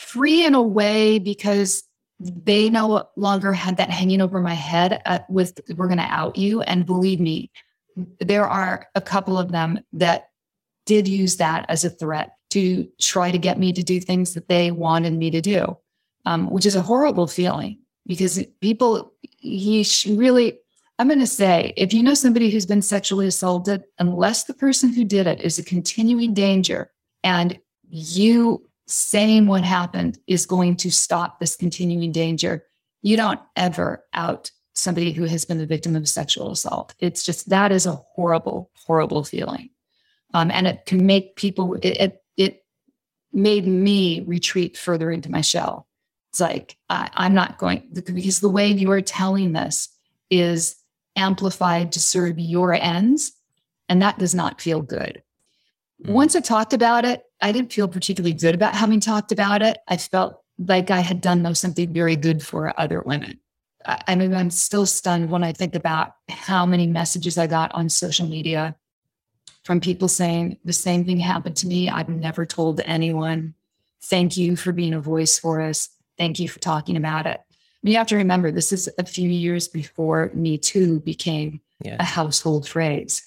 free 0.00 0.46
in 0.46 0.54
a 0.54 0.62
way 0.62 1.18
because 1.18 1.84
they 2.18 2.70
no 2.70 3.06
longer 3.16 3.52
had 3.52 3.76
that 3.76 3.90
hanging 3.90 4.22
over 4.22 4.40
my 4.40 4.54
head 4.54 5.00
at, 5.04 5.28
with 5.28 5.60
we're 5.76 5.88
going 5.88 5.98
to 5.98 6.04
out 6.04 6.36
you 6.36 6.62
and 6.62 6.86
believe 6.86 7.20
me 7.20 7.50
there 8.18 8.46
are 8.46 8.88
a 8.94 9.00
couple 9.00 9.38
of 9.38 9.52
them 9.52 9.78
that 9.92 10.30
did 10.86 11.06
use 11.06 11.36
that 11.36 11.66
as 11.68 11.84
a 11.84 11.90
threat 11.90 12.32
to 12.48 12.88
try 13.00 13.30
to 13.30 13.38
get 13.38 13.58
me 13.58 13.72
to 13.74 13.82
do 13.82 14.00
things 14.00 14.32
that 14.32 14.48
they 14.48 14.70
wanted 14.70 15.12
me 15.12 15.30
to 15.30 15.42
do 15.42 15.76
um, 16.24 16.50
which 16.50 16.64
is 16.64 16.76
a 16.76 16.82
horrible 16.82 17.26
feeling 17.26 17.78
because 18.06 18.42
people 18.62 19.12
he 19.22 19.86
really 20.08 20.58
i'm 20.98 21.08
going 21.08 21.20
to 21.20 21.26
say 21.26 21.74
if 21.76 21.92
you 21.92 22.02
know 22.02 22.14
somebody 22.14 22.50
who's 22.50 22.66
been 22.66 22.82
sexually 22.82 23.26
assaulted 23.26 23.84
unless 23.98 24.44
the 24.44 24.54
person 24.54 24.92
who 24.92 25.04
did 25.04 25.26
it 25.26 25.42
is 25.42 25.58
a 25.58 25.62
continuing 25.62 26.32
danger 26.32 26.90
and 27.22 27.58
you 27.90 28.62
saying 28.90 29.46
what 29.46 29.64
happened 29.64 30.18
is 30.26 30.46
going 30.46 30.76
to 30.76 30.90
stop 30.90 31.38
this 31.38 31.56
continuing 31.56 32.12
danger. 32.12 32.64
You 33.02 33.16
don't 33.16 33.40
ever 33.56 34.04
out 34.12 34.50
somebody 34.74 35.12
who 35.12 35.24
has 35.24 35.44
been 35.44 35.58
the 35.58 35.66
victim 35.66 35.96
of 35.96 36.08
sexual 36.08 36.50
assault. 36.52 36.94
It's 36.98 37.22
just 37.22 37.48
that 37.50 37.72
is 37.72 37.86
a 37.86 38.00
horrible, 38.14 38.70
horrible 38.74 39.24
feeling. 39.24 39.70
Um, 40.32 40.50
and 40.50 40.66
it 40.66 40.86
can 40.86 41.06
make 41.06 41.36
people, 41.36 41.74
it, 41.74 41.84
it, 41.84 42.22
it, 42.36 42.64
made 43.32 43.64
me 43.64 44.24
retreat 44.26 44.76
further 44.76 45.08
into 45.10 45.30
my 45.30 45.40
shell. 45.40 45.86
It's 46.30 46.40
like, 46.40 46.76
I, 46.88 47.10
I'm 47.14 47.32
not 47.32 47.58
going, 47.58 47.88
because 47.92 48.40
the 48.40 48.48
way 48.48 48.66
you 48.68 48.90
are 48.90 49.00
telling 49.00 49.52
this 49.52 49.88
is 50.30 50.74
amplified 51.14 51.92
to 51.92 52.00
serve 52.00 52.40
your 52.40 52.72
ends. 52.72 53.32
And 53.88 54.02
that 54.02 54.18
does 54.18 54.34
not 54.34 54.60
feel 54.60 54.82
good. 54.82 55.22
Mm. 56.02 56.12
Once 56.12 56.36
I 56.36 56.40
talked 56.40 56.72
about 56.72 57.04
it, 57.04 57.22
I 57.40 57.52
didn't 57.52 57.72
feel 57.72 57.88
particularly 57.88 58.34
good 58.34 58.54
about 58.54 58.74
having 58.74 59.00
talked 59.00 59.32
about 59.32 59.62
it. 59.62 59.78
I 59.88 59.96
felt 59.96 60.42
like 60.58 60.90
I 60.90 61.00
had 61.00 61.20
done 61.20 61.54
something 61.54 61.92
very 61.92 62.16
good 62.16 62.42
for 62.42 62.78
other 62.78 63.00
women. 63.00 63.40
I 63.86 64.14
mean, 64.14 64.34
I'm 64.34 64.50
still 64.50 64.84
stunned 64.84 65.30
when 65.30 65.42
I 65.42 65.52
think 65.52 65.74
about 65.74 66.12
how 66.28 66.66
many 66.66 66.86
messages 66.86 67.38
I 67.38 67.46
got 67.46 67.72
on 67.72 67.88
social 67.88 68.26
media 68.26 68.76
from 69.64 69.80
people 69.80 70.06
saying 70.06 70.58
the 70.64 70.72
same 70.72 71.04
thing 71.04 71.18
happened 71.18 71.56
to 71.56 71.66
me. 71.66 71.88
I've 71.88 72.08
never 72.08 72.44
told 72.44 72.80
anyone. 72.84 73.54
Thank 74.02 74.36
you 74.36 74.56
for 74.56 74.72
being 74.72 74.92
a 74.92 75.00
voice 75.00 75.38
for 75.38 75.62
us. 75.62 75.88
Thank 76.18 76.38
you 76.38 76.48
for 76.48 76.58
talking 76.58 76.96
about 76.96 77.26
it. 77.26 77.40
I 77.40 77.78
mean, 77.82 77.92
you 77.92 77.98
have 77.98 78.06
to 78.08 78.16
remember 78.16 78.50
this 78.50 78.72
is 78.72 78.90
a 78.98 79.04
few 79.04 79.28
years 79.30 79.66
before 79.66 80.30
Me 80.34 80.58
Too 80.58 81.00
became 81.00 81.62
yeah. 81.82 81.96
a 81.98 82.04
household 82.04 82.68
phrase. 82.68 83.22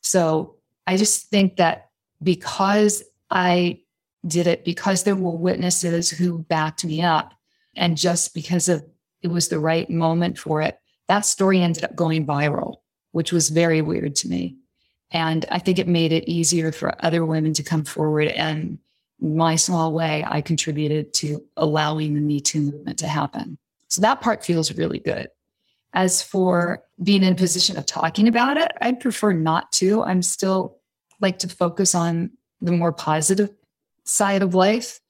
So 0.00 0.56
I 0.86 0.96
just 0.96 1.28
think 1.28 1.56
that 1.56 1.89
because 2.22 3.02
I 3.30 3.80
did 4.26 4.46
it 4.46 4.64
because 4.64 5.04
there 5.04 5.16
were 5.16 5.36
witnesses 5.36 6.10
who 6.10 6.38
backed 6.38 6.84
me 6.84 7.02
up. 7.02 7.34
And 7.76 7.96
just 7.96 8.34
because 8.34 8.68
of 8.68 8.84
it 9.22 9.28
was 9.28 9.48
the 9.48 9.58
right 9.58 9.88
moment 9.88 10.38
for 10.38 10.62
it, 10.62 10.78
that 11.08 11.20
story 11.20 11.60
ended 11.60 11.84
up 11.84 11.96
going 11.96 12.26
viral, 12.26 12.76
which 13.12 13.32
was 13.32 13.48
very 13.48 13.82
weird 13.82 14.16
to 14.16 14.28
me. 14.28 14.56
And 15.10 15.44
I 15.50 15.58
think 15.58 15.78
it 15.78 15.88
made 15.88 16.12
it 16.12 16.28
easier 16.28 16.72
for 16.72 16.94
other 17.04 17.24
women 17.24 17.52
to 17.54 17.62
come 17.62 17.84
forward. 17.84 18.28
And 18.28 18.78
my 19.20 19.56
small 19.56 19.92
way, 19.92 20.24
I 20.26 20.40
contributed 20.40 21.12
to 21.14 21.42
allowing 21.56 22.14
the 22.14 22.20
Me 22.20 22.40
Too 22.40 22.60
movement 22.60 22.98
to 23.00 23.08
happen. 23.08 23.58
So 23.88 24.00
that 24.02 24.20
part 24.20 24.44
feels 24.44 24.76
really 24.76 25.00
good. 25.00 25.28
As 25.92 26.22
for 26.22 26.84
being 27.02 27.24
in 27.24 27.32
a 27.32 27.36
position 27.36 27.76
of 27.76 27.86
talking 27.86 28.28
about 28.28 28.56
it, 28.56 28.70
I'd 28.80 29.00
prefer 29.00 29.32
not 29.32 29.72
to. 29.72 30.04
I'm 30.04 30.22
still 30.22 30.79
like 31.20 31.38
to 31.40 31.48
focus 31.48 31.94
on 31.94 32.30
the 32.60 32.72
more 32.72 32.92
positive 32.92 33.50
side 34.04 34.42
of 34.42 34.54
life, 34.54 35.00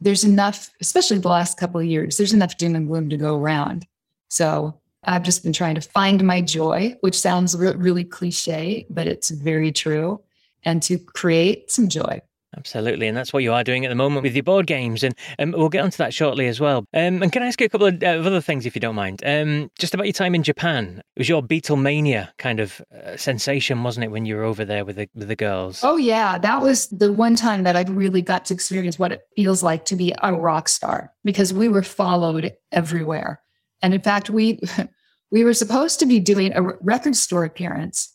there's 0.00 0.24
enough, 0.24 0.70
especially 0.80 1.18
the 1.18 1.28
last 1.28 1.58
couple 1.58 1.80
of 1.80 1.86
years, 1.86 2.16
there's 2.16 2.32
enough 2.32 2.56
doom 2.56 2.74
and 2.74 2.86
gloom 2.86 3.10
to 3.10 3.16
go 3.16 3.36
around. 3.36 3.86
So 4.28 4.80
I've 5.04 5.22
just 5.22 5.42
been 5.42 5.52
trying 5.52 5.74
to 5.74 5.80
find 5.80 6.24
my 6.24 6.40
joy, 6.40 6.96
which 7.00 7.18
sounds 7.18 7.56
re- 7.56 7.74
really 7.74 8.04
cliche, 8.04 8.86
but 8.90 9.06
it's 9.06 9.30
very 9.30 9.72
true, 9.72 10.22
and 10.62 10.82
to 10.84 10.98
create 10.98 11.70
some 11.70 11.88
joy. 11.88 12.20
Absolutely, 12.56 13.06
and 13.06 13.16
that's 13.16 13.32
what 13.32 13.44
you 13.44 13.52
are 13.52 13.62
doing 13.62 13.84
at 13.84 13.90
the 13.90 13.94
moment 13.94 14.24
with 14.24 14.34
your 14.34 14.42
board 14.42 14.66
games, 14.66 15.04
and 15.04 15.14
um, 15.38 15.52
we'll 15.52 15.68
get 15.68 15.84
onto 15.84 15.98
that 15.98 16.12
shortly 16.12 16.48
as 16.48 16.58
well. 16.58 16.78
Um, 16.92 17.22
and 17.22 17.30
can 17.30 17.44
I 17.44 17.46
ask 17.46 17.60
you 17.60 17.66
a 17.66 17.68
couple 17.68 17.86
of, 17.86 18.02
uh, 18.02 18.06
other 18.06 18.40
things, 18.40 18.66
if 18.66 18.74
you 18.74 18.80
don't 18.80 18.96
mind? 18.96 19.22
Um, 19.24 19.70
just 19.78 19.94
about 19.94 20.06
your 20.06 20.12
time 20.12 20.34
in 20.34 20.42
Japan. 20.42 21.00
It 21.14 21.20
was 21.20 21.28
your 21.28 21.42
Beatlemania 21.42 22.30
kind 22.38 22.58
of 22.58 22.82
uh, 22.92 23.16
sensation, 23.16 23.84
wasn't 23.84 24.04
it, 24.04 24.08
when 24.08 24.26
you 24.26 24.34
were 24.34 24.42
over 24.42 24.64
there 24.64 24.84
with 24.84 24.96
the 24.96 25.08
with 25.14 25.28
the 25.28 25.36
girls? 25.36 25.80
Oh 25.84 25.96
yeah, 25.96 26.38
that 26.38 26.60
was 26.60 26.88
the 26.88 27.12
one 27.12 27.36
time 27.36 27.62
that 27.62 27.76
I 27.76 27.82
really 27.82 28.22
got 28.22 28.46
to 28.46 28.54
experience 28.54 28.98
what 28.98 29.12
it 29.12 29.22
feels 29.36 29.62
like 29.62 29.84
to 29.86 29.96
be 29.96 30.12
a 30.20 30.34
rock 30.34 30.68
star 30.68 31.12
because 31.24 31.54
we 31.54 31.68
were 31.68 31.84
followed 31.84 32.52
everywhere, 32.72 33.40
and 33.80 33.94
in 33.94 34.00
fact, 34.00 34.28
we 34.28 34.58
we 35.30 35.44
were 35.44 35.54
supposed 35.54 36.00
to 36.00 36.06
be 36.06 36.18
doing 36.18 36.52
a 36.54 36.62
record 36.62 37.14
store 37.14 37.44
appearance 37.44 38.12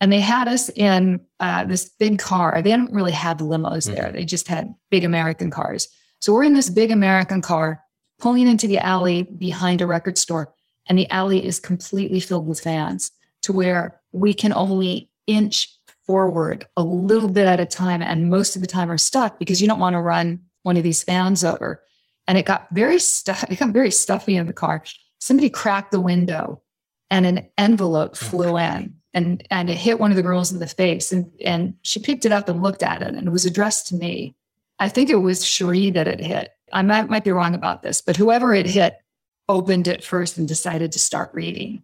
and 0.00 0.10
they 0.10 0.20
had 0.20 0.48
us 0.48 0.70
in 0.70 1.20
uh, 1.40 1.64
this 1.64 1.88
big 1.88 2.18
car. 2.18 2.60
They 2.62 2.70
didn't 2.70 2.92
really 2.92 3.12
have 3.12 3.38
limos 3.38 3.86
mm-hmm. 3.86 3.94
there. 3.94 4.12
They 4.12 4.24
just 4.24 4.48
had 4.48 4.74
big 4.90 5.04
American 5.04 5.50
cars. 5.50 5.88
So 6.20 6.32
we're 6.32 6.44
in 6.44 6.54
this 6.54 6.70
big 6.70 6.90
American 6.90 7.42
car 7.42 7.82
pulling 8.18 8.48
into 8.48 8.66
the 8.66 8.78
alley 8.78 9.22
behind 9.22 9.80
a 9.80 9.86
record 9.86 10.18
store. 10.18 10.52
And 10.86 10.98
the 10.98 11.10
alley 11.10 11.44
is 11.44 11.60
completely 11.60 12.20
filled 12.20 12.46
with 12.46 12.60
fans 12.60 13.12
to 13.42 13.52
where 13.52 14.00
we 14.12 14.34
can 14.34 14.52
only 14.52 15.10
inch 15.26 15.68
forward 16.06 16.66
a 16.76 16.82
little 16.82 17.28
bit 17.28 17.46
at 17.46 17.60
a 17.60 17.66
time. 17.66 18.02
And 18.02 18.30
most 18.30 18.56
of 18.56 18.62
the 18.62 18.68
time 18.68 18.90
are 18.90 18.98
stuck 18.98 19.38
because 19.38 19.60
you 19.60 19.68
don't 19.68 19.78
want 19.78 19.94
to 19.94 20.00
run 20.00 20.40
one 20.62 20.76
of 20.76 20.82
these 20.82 21.02
fans 21.02 21.44
over. 21.44 21.82
And 22.26 22.36
it 22.38 22.46
got 22.46 22.68
very 22.72 22.98
stuff. 22.98 23.44
It 23.50 23.58
got 23.58 23.70
very 23.70 23.90
stuffy 23.90 24.36
in 24.36 24.46
the 24.46 24.52
car. 24.52 24.82
Somebody 25.20 25.50
cracked 25.50 25.92
the 25.92 26.00
window 26.00 26.62
and 27.10 27.26
an 27.26 27.48
envelope 27.58 28.16
flew 28.16 28.56
in 28.56 28.99
and 29.12 29.46
and 29.50 29.68
it 29.68 29.76
hit 29.76 29.98
one 29.98 30.10
of 30.10 30.16
the 30.16 30.22
girls 30.22 30.52
in 30.52 30.58
the 30.58 30.66
face 30.66 31.12
and 31.12 31.30
and 31.44 31.74
she 31.82 32.00
picked 32.00 32.24
it 32.24 32.32
up 32.32 32.48
and 32.48 32.62
looked 32.62 32.82
at 32.82 33.02
it 33.02 33.14
and 33.14 33.26
it 33.26 33.30
was 33.30 33.44
addressed 33.44 33.88
to 33.88 33.96
me. 33.96 34.34
I 34.78 34.88
think 34.88 35.10
it 35.10 35.16
was 35.16 35.44
Cherie 35.44 35.90
that 35.90 36.08
it 36.08 36.20
hit. 36.20 36.52
I 36.72 36.82
might, 36.82 37.10
might 37.10 37.24
be 37.24 37.32
wrong 37.32 37.54
about 37.54 37.82
this 37.82 38.00
but 38.00 38.16
whoever 38.16 38.54
it 38.54 38.66
hit 38.66 38.98
opened 39.48 39.88
it 39.88 40.04
first 40.04 40.38
and 40.38 40.46
decided 40.46 40.92
to 40.92 40.98
start 40.98 41.30
reading. 41.34 41.82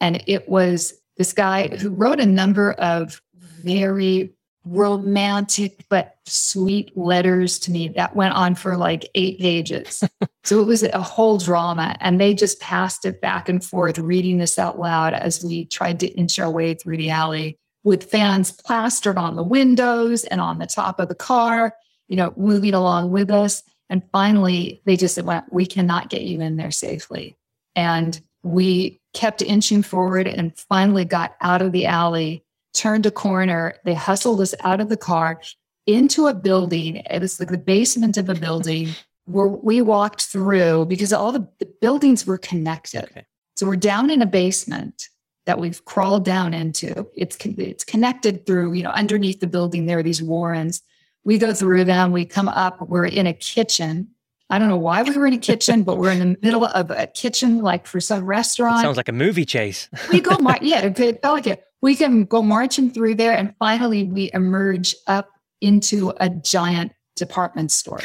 And 0.00 0.22
it 0.26 0.48
was 0.48 0.94
this 1.16 1.32
guy 1.32 1.68
who 1.68 1.90
wrote 1.90 2.20
a 2.20 2.26
number 2.26 2.72
of 2.72 3.20
very 3.34 4.32
romantic 4.64 5.84
but 5.88 6.16
sweet 6.26 6.96
letters 6.96 7.58
to 7.58 7.70
me 7.70 7.88
that 7.88 8.14
went 8.14 8.34
on 8.34 8.54
for 8.54 8.76
like 8.76 9.08
eight 9.14 9.38
pages. 9.38 10.04
so 10.44 10.60
it 10.60 10.66
was 10.66 10.82
a 10.82 11.02
whole 11.02 11.38
drama. 11.38 11.96
And 12.00 12.20
they 12.20 12.34
just 12.34 12.60
passed 12.60 13.04
it 13.04 13.20
back 13.20 13.48
and 13.48 13.62
forth, 13.62 13.98
reading 13.98 14.38
this 14.38 14.58
out 14.58 14.78
loud 14.78 15.14
as 15.14 15.44
we 15.44 15.66
tried 15.66 16.00
to 16.00 16.08
inch 16.08 16.38
our 16.38 16.50
way 16.50 16.74
through 16.74 16.96
the 16.96 17.10
alley 17.10 17.58
with 17.82 18.10
fans 18.10 18.52
plastered 18.52 19.16
on 19.16 19.36
the 19.36 19.42
windows 19.42 20.24
and 20.24 20.40
on 20.40 20.58
the 20.58 20.66
top 20.66 21.00
of 21.00 21.08
the 21.08 21.14
car, 21.14 21.74
you 22.08 22.16
know, 22.16 22.32
moving 22.36 22.74
along 22.74 23.10
with 23.10 23.30
us. 23.30 23.62
And 23.88 24.02
finally, 24.12 24.82
they 24.84 24.96
just 24.96 25.20
went, 25.22 25.52
We 25.52 25.66
cannot 25.66 26.10
get 26.10 26.22
you 26.22 26.40
in 26.40 26.56
there 26.56 26.70
safely. 26.70 27.36
And 27.74 28.20
we 28.42 29.00
kept 29.14 29.42
inching 29.42 29.82
forward 29.82 30.26
and 30.26 30.56
finally 30.56 31.04
got 31.04 31.36
out 31.40 31.62
of 31.62 31.72
the 31.72 31.86
alley 31.86 32.44
turned 32.72 33.06
a 33.06 33.10
corner. 33.10 33.74
They 33.84 33.94
hustled 33.94 34.40
us 34.40 34.54
out 34.62 34.80
of 34.80 34.88
the 34.88 34.96
car 34.96 35.40
into 35.86 36.26
a 36.26 36.34
building. 36.34 36.96
It 36.96 37.20
was 37.20 37.40
like 37.40 37.50
the 37.50 37.58
basement 37.58 38.16
of 38.16 38.28
a 38.28 38.34
building 38.34 38.90
where 39.26 39.46
we 39.46 39.80
walked 39.80 40.22
through 40.22 40.86
because 40.86 41.12
all 41.12 41.32
the, 41.32 41.46
the 41.58 41.72
buildings 41.80 42.26
were 42.26 42.38
connected. 42.38 43.04
Okay. 43.04 43.26
So 43.56 43.66
we're 43.66 43.76
down 43.76 44.10
in 44.10 44.22
a 44.22 44.26
basement 44.26 45.08
that 45.46 45.58
we've 45.58 45.84
crawled 45.84 46.24
down 46.24 46.54
into. 46.54 47.06
It's 47.14 47.36
it's 47.44 47.84
connected 47.84 48.46
through, 48.46 48.72
you 48.72 48.82
know, 48.82 48.90
underneath 48.90 49.40
the 49.40 49.46
building 49.46 49.86
there 49.86 49.98
are 49.98 50.02
these 50.02 50.22
warrens. 50.22 50.82
We 51.24 51.38
go 51.38 51.52
through 51.52 51.84
them, 51.84 52.12
we 52.12 52.24
come 52.24 52.48
up, 52.48 52.80
we're 52.88 53.06
in 53.06 53.26
a 53.26 53.34
kitchen. 53.34 54.08
I 54.48 54.58
don't 54.58 54.68
know 54.68 54.76
why 54.76 55.02
we 55.02 55.16
were 55.16 55.26
in 55.26 55.32
a 55.32 55.38
kitchen, 55.38 55.84
but 55.84 55.98
we're 55.98 56.10
in 56.10 56.18
the 56.18 56.38
middle 56.42 56.64
of 56.64 56.90
a 56.90 57.06
kitchen, 57.06 57.62
like 57.62 57.86
for 57.86 58.00
some 58.00 58.24
restaurant. 58.24 58.80
It 58.80 58.82
sounds 58.82 58.96
like 58.96 59.08
a 59.08 59.12
movie 59.12 59.44
chase. 59.44 59.88
we 60.12 60.20
go, 60.20 60.36
mar- 60.38 60.58
yeah, 60.60 60.80
it 60.80 60.96
felt 60.96 61.22
like 61.22 61.46
it. 61.46 61.62
We 61.82 61.94
can 61.94 62.24
go 62.24 62.42
marching 62.42 62.90
through 62.90 63.14
there, 63.14 63.32
and 63.32 63.54
finally 63.58 64.04
we 64.04 64.30
emerge 64.34 64.94
up 65.06 65.30
into 65.60 66.12
a 66.18 66.28
giant 66.28 66.92
department 67.14 67.70
store. 67.70 68.00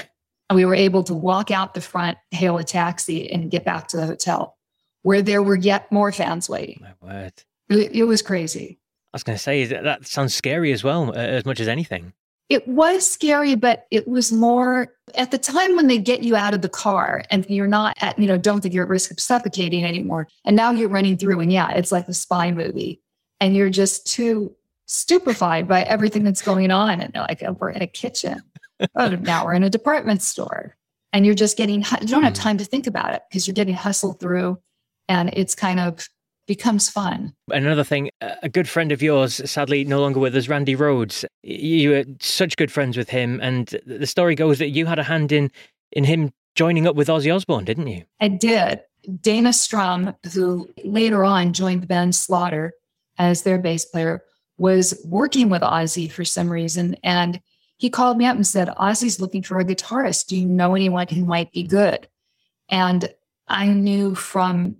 And 0.49 0.55
we 0.55 0.65
were 0.65 0.75
able 0.75 1.03
to 1.03 1.13
walk 1.13 1.49
out 1.49 1.73
the 1.73 1.81
front, 1.81 2.17
hail 2.31 2.57
a 2.57 2.63
taxi, 2.63 3.31
and 3.31 3.49
get 3.49 3.65
back 3.65 3.87
to 3.89 3.97
the 3.97 4.05
hotel, 4.05 4.57
where 5.01 5.21
there 5.21 5.41
were 5.41 5.55
yet 5.55 5.91
more 5.91 6.11
fans 6.11 6.47
waiting. 6.47 6.81
My 6.81 6.93
word. 7.01 7.33
It, 7.69 7.95
it 7.95 8.03
was 8.03 8.21
crazy. 8.21 8.79
I 9.11 9.15
was 9.15 9.23
going 9.23 9.37
to 9.37 9.41
say 9.41 9.65
that, 9.65 9.83
that 9.83 10.05
sounds 10.05 10.35
scary 10.35 10.71
as 10.71 10.83
well, 10.83 11.09
uh, 11.09 11.13
as 11.13 11.45
much 11.45 11.59
as 11.59 11.67
anything. 11.67 12.13
It 12.47 12.67
was 12.67 13.09
scary, 13.09 13.55
but 13.55 13.87
it 13.89 14.07
was 14.07 14.31
more 14.31 14.93
at 15.15 15.31
the 15.31 15.39
time 15.39 15.75
when 15.75 15.87
they 15.87 15.97
get 15.97 16.21
you 16.21 16.35
out 16.35 16.53
of 16.53 16.61
the 16.61 16.69
car 16.69 17.23
and 17.31 17.43
you're 17.49 17.65
not 17.65 17.97
at, 18.01 18.19
you 18.19 18.27
know, 18.27 18.37
don't 18.37 18.61
think 18.61 18.71
you're 18.71 18.83
at 18.83 18.89
risk 18.89 19.09
of 19.09 19.19
suffocating 19.19 19.83
anymore. 19.83 20.27
And 20.45 20.55
now 20.55 20.69
you're 20.69 20.89
running 20.89 21.17
through, 21.17 21.39
and 21.39 21.51
yeah, 21.51 21.71
it's 21.71 21.91
like 21.91 22.07
a 22.07 22.13
spy 22.13 22.51
movie. 22.51 23.01
And 23.39 23.55
you're 23.55 23.71
just 23.71 24.05
too 24.05 24.55
stupefied 24.85 25.67
by 25.67 25.81
everything 25.83 26.23
that's 26.23 26.43
going 26.43 26.69
on. 26.69 27.01
And 27.01 27.15
like, 27.15 27.41
oh, 27.41 27.53
we're 27.53 27.71
in 27.71 27.81
a 27.81 27.87
kitchen. 27.87 28.43
Oh, 28.95 29.09
now 29.09 29.45
we're 29.45 29.53
in 29.53 29.63
a 29.63 29.69
department 29.69 30.21
store. 30.21 30.75
And 31.13 31.25
you're 31.25 31.35
just 31.35 31.55
getting, 31.57 31.81
you 32.01 32.07
don't 32.07 32.23
have 32.23 32.33
Mm. 32.33 32.41
time 32.41 32.57
to 32.57 32.65
think 32.65 32.87
about 32.87 33.13
it 33.13 33.21
because 33.29 33.47
you're 33.47 33.53
getting 33.53 33.75
hustled 33.75 34.19
through. 34.19 34.59
And 35.07 35.29
it's 35.33 35.55
kind 35.55 35.79
of 35.79 36.07
becomes 36.47 36.89
fun. 36.89 37.33
Another 37.49 37.83
thing, 37.83 38.09
a 38.21 38.35
a 38.43 38.49
good 38.49 38.67
friend 38.69 38.91
of 38.91 39.01
yours, 39.01 39.41
sadly 39.49 39.83
no 39.85 39.99
longer 40.01 40.19
with 40.19 40.35
us, 40.35 40.47
Randy 40.47 40.75
Rhoads. 40.75 41.25
You 41.41 41.89
were 41.91 42.03
such 42.21 42.55
good 42.57 42.71
friends 42.71 42.97
with 42.97 43.09
him, 43.09 43.39
and 43.41 43.67
the 43.85 44.05
story 44.05 44.35
goes 44.35 44.59
that 44.59 44.69
you 44.69 44.85
had 44.85 44.99
a 44.99 45.03
hand 45.03 45.31
in 45.31 45.49
in 45.91 46.03
him 46.03 46.31
joining 46.55 46.85
up 46.87 46.95
with 46.95 47.07
Ozzy 47.07 47.33
Osbourne, 47.33 47.65
didn't 47.65 47.87
you? 47.87 48.03
I 48.19 48.27
did. 48.27 48.81
Dana 49.21 49.53
Strum, 49.53 50.13
who 50.33 50.69
later 50.83 51.23
on 51.23 51.53
joined 51.53 51.81
the 51.83 51.87
band 51.87 52.13
Slaughter 52.15 52.73
as 53.17 53.41
their 53.43 53.57
bass 53.57 53.85
player, 53.85 54.23
was 54.57 54.99
working 55.05 55.49
with 55.49 55.61
Ozzy 55.61 56.11
for 56.11 56.25
some 56.25 56.49
reason. 56.51 56.95
And 57.03 57.39
he 57.77 57.89
called 57.89 58.17
me 58.17 58.25
up 58.25 58.35
and 58.35 58.47
said, 58.47 58.69
Ozzy's 58.69 59.19
looking 59.19 59.43
for 59.43 59.59
a 59.59 59.65
guitarist. 59.65 60.27
Do 60.27 60.37
you 60.37 60.45
know 60.45 60.75
anyone 60.75 61.07
who 61.07 61.25
might 61.25 61.51
be 61.51 61.63
good? 61.63 62.07
And 62.69 63.13
I 63.47 63.67
knew 63.67 64.15
from 64.15 64.77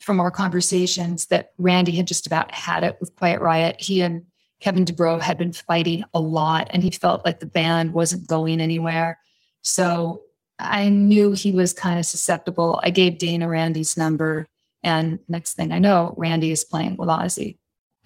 from 0.00 0.20
our 0.20 0.30
conversations 0.30 1.26
that 1.26 1.52
Randy 1.58 1.92
had 1.92 2.06
just 2.06 2.26
about 2.26 2.54
had 2.54 2.84
it 2.84 2.96
with 3.00 3.14
Quiet 3.16 3.40
Riot. 3.40 3.80
He 3.80 4.00
and 4.00 4.24
Kevin 4.60 4.84
DuBrow 4.84 5.20
had 5.20 5.36
been 5.36 5.52
fighting 5.52 6.04
a 6.14 6.20
lot, 6.20 6.68
and 6.70 6.82
he 6.82 6.90
felt 6.90 7.24
like 7.24 7.40
the 7.40 7.46
band 7.46 7.92
wasn't 7.92 8.26
going 8.26 8.60
anywhere. 8.60 9.18
So 9.62 10.22
I 10.58 10.88
knew 10.88 11.32
he 11.32 11.52
was 11.52 11.72
kind 11.72 11.98
of 11.98 12.06
susceptible. 12.06 12.80
I 12.82 12.90
gave 12.90 13.18
Dana 13.18 13.48
Randy's 13.48 13.96
number, 13.96 14.46
and 14.82 15.18
next 15.28 15.54
thing 15.54 15.72
I 15.72 15.78
know, 15.78 16.14
Randy 16.16 16.50
is 16.50 16.64
playing 16.64 16.96
with 16.96 17.08
Ozzy, 17.08 17.58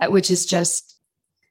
which 0.08 0.30
is 0.30 0.44
just 0.44 0.98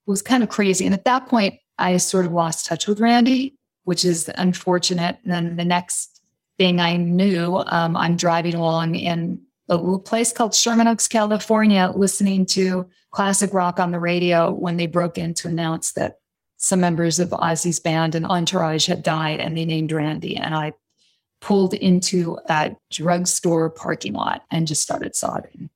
was 0.06 0.22
kind 0.22 0.44
of 0.44 0.50
crazy. 0.50 0.86
And 0.86 0.94
at 0.94 1.06
that 1.06 1.28
point, 1.28 1.56
I 1.78 1.98
sort 1.98 2.26
of 2.26 2.32
lost 2.32 2.66
touch 2.66 2.88
with 2.88 3.00
Randy, 3.00 3.58
which 3.84 4.06
is 4.06 4.30
unfortunate. 4.36 5.18
And 5.24 5.32
then 5.32 5.56
the 5.56 5.66
next 5.66 6.22
thing 6.58 6.80
I 6.80 6.98
knew, 6.98 7.64
um, 7.68 7.96
I'm 7.96 8.16
driving 8.16 8.56
along 8.56 8.96
in 8.96 9.42
a 9.70 9.76
little 9.76 10.00
place 10.00 10.34
called 10.34 10.54
Sherman 10.54 10.88
Oaks, 10.88 11.08
California, 11.08 11.92
listening 11.96 12.46
to 12.48 12.88
classic 13.12 13.54
rock 13.54 13.80
on 13.80 13.92
the 13.92 14.00
radio 14.00 14.52
when 14.52 14.78
they 14.78 14.88
broke 14.88 15.18
in 15.18 15.34
to 15.36 15.48
announce 15.48 15.94
that 15.94 16.18
some 16.58 16.80
members 16.80 17.20
of 17.20 17.30
Ozzy's 17.30 17.80
band 17.80 18.14
and 18.14 18.26
entourage 18.26 18.86
had 18.86 19.02
died, 19.02 19.40
and 19.40 19.58
they 19.58 19.66
named 19.66 19.92
Randy. 19.92 20.38
And 20.38 20.54
I 20.54 20.74
pulled 21.42 21.74
into 21.74 22.38
a 22.48 22.76
drugstore 22.92 23.70
parking 23.72 24.14
lot 24.14 24.44
and 24.52 24.68
just 24.68 24.84
started 24.84 25.16
sobbing. 25.16 25.70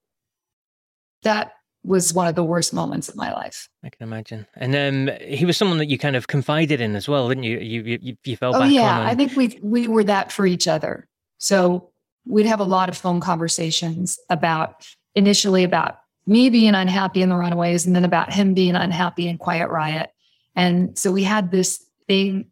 That 1.23 1.53
was 1.85 2.13
one 2.13 2.27
of 2.27 2.35
the 2.35 2.43
worst 2.43 2.73
moments 2.73 3.07
of 3.07 3.15
my 3.15 3.31
life. 3.31 3.69
I 3.83 3.89
can 3.89 4.07
imagine. 4.07 4.47
And 4.55 4.75
um, 5.09 5.15
he 5.21 5.45
was 5.45 5.55
someone 5.55 5.77
that 5.77 5.87
you 5.87 5.97
kind 5.97 6.15
of 6.15 6.27
confided 6.27 6.81
in 6.81 6.95
as 6.95 7.07
well, 7.07 7.29
didn't 7.29 7.43
you? 7.43 7.59
You 7.59 7.83
you, 7.83 8.17
you- 8.23 8.37
fell 8.37 8.55
Oh 8.55 8.59
back 8.61 8.71
yeah, 8.71 8.99
on. 8.99 9.05
I 9.05 9.15
think 9.15 9.35
we 9.35 9.59
we 9.61 9.87
were 9.87 10.03
that 10.03 10.31
for 10.31 10.45
each 10.45 10.67
other. 10.67 11.07
So 11.37 11.91
we'd 12.25 12.47
have 12.47 12.59
a 12.59 12.65
lot 12.65 12.89
of 12.89 12.97
phone 12.97 13.19
conversations 13.19 14.17
about 14.29 14.87
initially 15.13 15.63
about 15.63 15.99
me 16.25 16.49
being 16.49 16.73
unhappy 16.73 17.21
in 17.21 17.29
the 17.29 17.35
Runaways, 17.35 17.85
and 17.85 17.95
then 17.95 18.03
about 18.03 18.33
him 18.33 18.53
being 18.55 18.75
unhappy 18.75 19.27
in 19.27 19.37
Quiet 19.37 19.69
Riot. 19.69 20.09
And 20.55 20.97
so 20.97 21.11
we 21.11 21.23
had 21.23 21.51
this 21.51 21.85
thing 22.07 22.47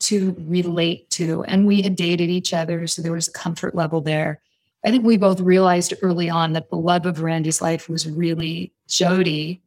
to 0.00 0.36
relate 0.38 1.08
to, 1.10 1.42
and 1.44 1.66
we 1.66 1.80
had 1.80 1.96
dated 1.96 2.28
each 2.28 2.52
other, 2.52 2.86
so 2.86 3.00
there 3.00 3.12
was 3.12 3.28
a 3.28 3.32
comfort 3.32 3.74
level 3.74 4.02
there. 4.02 4.42
I 4.84 4.90
think 4.90 5.04
we 5.04 5.16
both 5.16 5.40
realized 5.40 5.94
early 6.02 6.28
on 6.28 6.52
that 6.52 6.68
the 6.68 6.76
love 6.76 7.06
of 7.06 7.22
Randy's 7.22 7.62
life 7.62 7.88
was 7.88 8.08
really 8.08 8.72
Jody, 8.86 9.62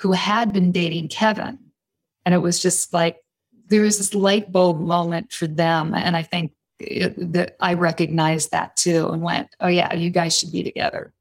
who 0.00 0.12
had 0.12 0.52
been 0.52 0.70
dating 0.70 1.08
Kevin. 1.08 1.58
And 2.26 2.34
it 2.34 2.38
was 2.38 2.60
just 2.60 2.92
like 2.92 3.22
there 3.68 3.82
was 3.82 3.96
this 3.96 4.14
light 4.14 4.52
bulb 4.52 4.80
moment 4.80 5.32
for 5.32 5.46
them. 5.46 5.94
And 5.94 6.16
I 6.16 6.22
think 6.22 6.52
it, 6.78 7.32
that 7.32 7.56
I 7.60 7.74
recognized 7.74 8.50
that 8.50 8.76
too 8.76 9.08
and 9.08 9.22
went, 9.22 9.48
oh, 9.60 9.68
yeah, 9.68 9.94
you 9.94 10.10
guys 10.10 10.38
should 10.38 10.52
be 10.52 10.62
together. 10.62 11.14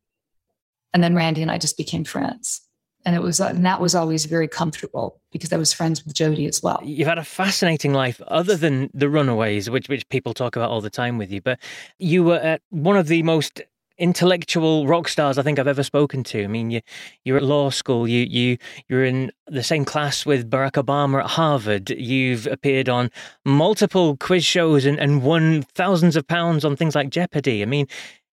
And 0.93 1.01
then 1.01 1.15
Randy 1.15 1.41
and 1.41 1.51
I 1.51 1.57
just 1.57 1.77
became 1.77 2.03
friends. 2.03 2.62
And 3.06 3.16
it 3.16 3.22
was, 3.22 3.42
uh, 3.42 3.48
and 3.48 3.66
that 3.66 3.82
was 3.82 3.96
always 3.96 4.26
very 4.26 4.48
comfortable 4.48 5.20
because 5.32 5.52
I 5.52 5.58
was 5.58 5.74
friends 5.74 6.06
with 6.06 6.13
Jody 6.13 6.46
as 6.48 6.63
well. 6.63 6.80
You've 6.84 7.08
had 7.08 7.18
a 7.18 7.24
fascinating 7.24 7.94
life, 7.94 8.22
other 8.28 8.56
than 8.56 8.89
the 8.94 9.10
Runaways, 9.10 9.70
which 9.70 9.89
which 9.89 10.08
people 10.10 10.34
talk 10.34 10.56
about 10.56 10.70
all 10.70 10.80
the 10.82 10.89
time 10.89 11.18
with 11.18 11.30
you. 11.32 11.42
But 11.42 11.60
you 12.00 12.24
were 12.24 12.39
at 12.39 12.62
one 12.70 12.96
of 12.96 13.08
the 13.08 13.22
most 13.24 13.62
intellectual 13.98 14.88
rock 14.88 15.08
stars 15.08 15.38
I 15.38 15.44
think 15.44 15.60
I've 15.60 15.68
ever 15.68 15.84
spoken 15.84 16.24
to. 16.26 16.44
I 16.44 16.48
mean, 16.48 16.72
you 16.72 16.82
you're 17.24 17.38
at 17.38 17.44
law 17.44 17.70
school. 17.70 18.08
You 18.08 18.26
you 18.30 18.58
you're 18.88 19.06
in 19.06 19.32
the 19.48 19.63
same 19.63 19.86
class 19.86 20.26
with 20.26 20.50
Barack 20.50 20.84
Obama 20.84 21.24
at 21.24 21.32
Harvard. 21.32 21.89
You've 21.89 22.48
appeared 22.48 22.89
on 22.89 23.12
multiple 23.46 24.18
quiz 24.18 24.46
shows 24.46 24.86
and, 24.86 25.00
and 25.00 25.24
won 25.24 25.63
thousands 25.74 26.16
of 26.16 26.28
pounds 26.28 26.66
on 26.66 26.76
things 26.76 26.96
like 26.96 27.10
Jeopardy. 27.10 27.62
I 27.62 27.66
mean. 27.66 27.88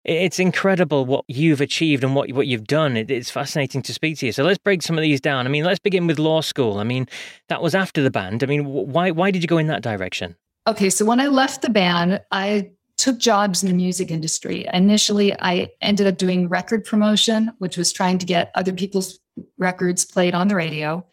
It's 0.06 0.40
incredible 0.40 1.06
what 1.06 1.26
you've 1.28 1.60
achieved 1.62 2.04
and 2.04 2.16
what 2.16 2.32
what 2.32 2.48
you've 2.48 2.68
done. 2.68 2.96
It, 2.96 3.12
it's 3.12 3.30
fascinating 3.30 3.82
to 3.84 3.94
speak 3.94 4.18
to 4.20 4.28
you. 4.28 4.32
So 4.32 4.44
let's 4.44 4.58
break 4.58 4.82
some 4.82 4.98
of 4.98 5.02
these 5.02 5.20
down. 5.20 5.46
I 5.46 5.50
mean, 5.50 5.66
let's 5.66 5.80
begin 5.80 6.08
with 6.08 6.20
law 6.20 6.42
school. 6.42 6.78
I 6.80 6.84
mean, 6.84 7.08
that 7.50 7.62
was 7.62 7.76
after 7.76 8.02
the 8.02 8.12
band. 8.12 8.44
I 8.44 8.48
mean, 8.48 8.66
why 8.66 9.12
why 9.12 9.32
did 9.32 9.42
you 9.42 9.48
go 9.48 9.58
in 9.58 9.68
that 9.68 9.84
direction? 9.84 10.36
Okay, 10.68 10.90
so 10.90 11.04
when 11.04 11.20
I 11.20 11.28
left 11.28 11.62
the 11.62 11.70
band, 11.70 12.22
I 12.32 12.72
took 12.98 13.18
jobs 13.18 13.64
in 13.64 13.70
the 13.70 13.76
music 13.76 14.12
industry. 14.12 14.68
Initially, 14.74 15.34
I 15.40 15.70
ended 15.82 16.08
up 16.08 16.18
doing 16.18 16.50
record 16.50 16.86
promotion, 16.86 17.52
which 17.58 17.78
was 17.78 17.92
trying 17.92 18.18
to 18.20 18.26
get 18.26 18.52
other 18.56 18.74
people's 18.74 19.20
records 19.58 20.06
played 20.06 20.36
on 20.36 20.48
the 20.48 20.56
radio. 20.56 21.06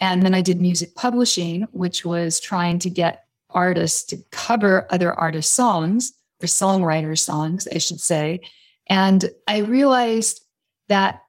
And 0.00 0.22
then 0.22 0.34
I 0.34 0.40
did 0.40 0.60
music 0.60 0.94
publishing, 0.94 1.66
which 1.72 2.04
was 2.04 2.40
trying 2.40 2.78
to 2.80 2.90
get 2.90 3.24
artists 3.50 4.04
to 4.04 4.18
cover 4.30 4.86
other 4.90 5.12
artists' 5.12 5.52
songs 5.52 6.12
or 6.42 6.46
songwriters' 6.46 7.20
songs, 7.20 7.68
I 7.72 7.78
should 7.78 8.00
say. 8.00 8.40
And 8.88 9.30
I 9.46 9.58
realized 9.58 10.44
that 10.88 11.22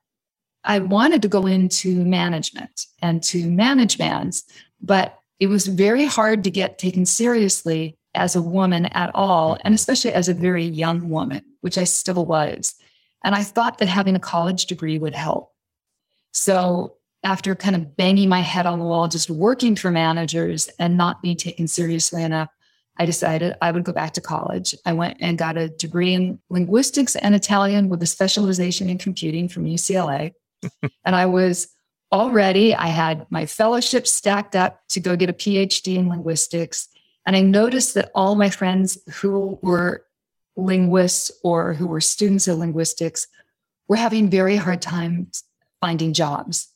I 0.63 0.79
wanted 0.79 1.21
to 1.23 1.27
go 1.27 1.45
into 1.45 2.03
management 2.05 2.85
and 3.01 3.21
to 3.23 3.49
manage 3.49 3.97
bands, 3.97 4.43
but 4.81 5.19
it 5.39 5.47
was 5.47 5.67
very 5.67 6.05
hard 6.05 6.43
to 6.45 6.51
get 6.51 6.77
taken 6.77 7.05
seriously 7.05 7.97
as 8.15 8.35
a 8.35 8.41
woman 8.41 8.85
at 8.87 9.11
all, 9.13 9.55
mm-hmm. 9.55 9.61
and 9.65 9.75
especially 9.75 10.13
as 10.13 10.29
a 10.29 10.33
very 10.33 10.63
young 10.63 11.09
woman, 11.09 11.43
which 11.61 11.77
I 11.77 11.83
still 11.83 12.25
was. 12.25 12.75
And 13.23 13.35
I 13.35 13.43
thought 13.43 13.77
that 13.77 13.87
having 13.87 14.15
a 14.15 14.19
college 14.19 14.65
degree 14.65 14.99
would 14.99 15.15
help. 15.15 15.51
So 16.33 16.95
after 17.23 17.55
kind 17.55 17.75
of 17.75 17.95
banging 17.95 18.29
my 18.29 18.41
head 18.41 18.65
on 18.65 18.79
the 18.79 18.85
wall, 18.85 19.07
just 19.07 19.29
working 19.29 19.75
for 19.75 19.91
managers 19.91 20.69
and 20.79 20.97
not 20.97 21.21
being 21.21 21.37
taken 21.37 21.67
seriously 21.67 22.23
enough, 22.23 22.49
I 22.97 23.05
decided 23.05 23.55
I 23.61 23.71
would 23.71 23.83
go 23.83 23.91
back 23.91 24.13
to 24.13 24.21
college. 24.21 24.75
I 24.85 24.93
went 24.93 25.17
and 25.19 25.37
got 25.37 25.57
a 25.57 25.69
degree 25.69 26.13
in 26.13 26.39
linguistics 26.49 27.15
and 27.15 27.33
Italian 27.33 27.89
with 27.89 28.03
a 28.03 28.07
specialization 28.07 28.89
in 28.89 28.97
computing 28.97 29.47
from 29.47 29.65
UCLA. 29.65 30.33
and 31.05 31.15
I 31.15 31.25
was 31.25 31.67
already, 32.11 32.75
I 32.75 32.87
had 32.87 33.25
my 33.31 33.47
fellowship 33.47 34.05
stacked 34.05 34.55
up 34.55 34.79
to 34.89 34.99
go 34.99 35.15
get 35.15 35.29
a 35.29 35.33
PhD 35.33 35.97
in 35.97 36.07
linguistics. 36.07 36.87
And 37.25 37.35
I 37.35 37.41
noticed 37.41 37.95
that 37.95 38.11
all 38.13 38.35
my 38.35 38.49
friends 38.49 38.97
who 39.15 39.57
were 39.63 40.05
linguists 40.55 41.31
or 41.43 41.73
who 41.73 41.87
were 41.87 42.01
students 42.01 42.47
of 42.47 42.59
linguistics 42.59 43.27
were 43.87 43.95
having 43.95 44.29
very 44.29 44.55
hard 44.55 44.81
times 44.81 45.43
finding 45.81 46.13
jobs. 46.13 46.69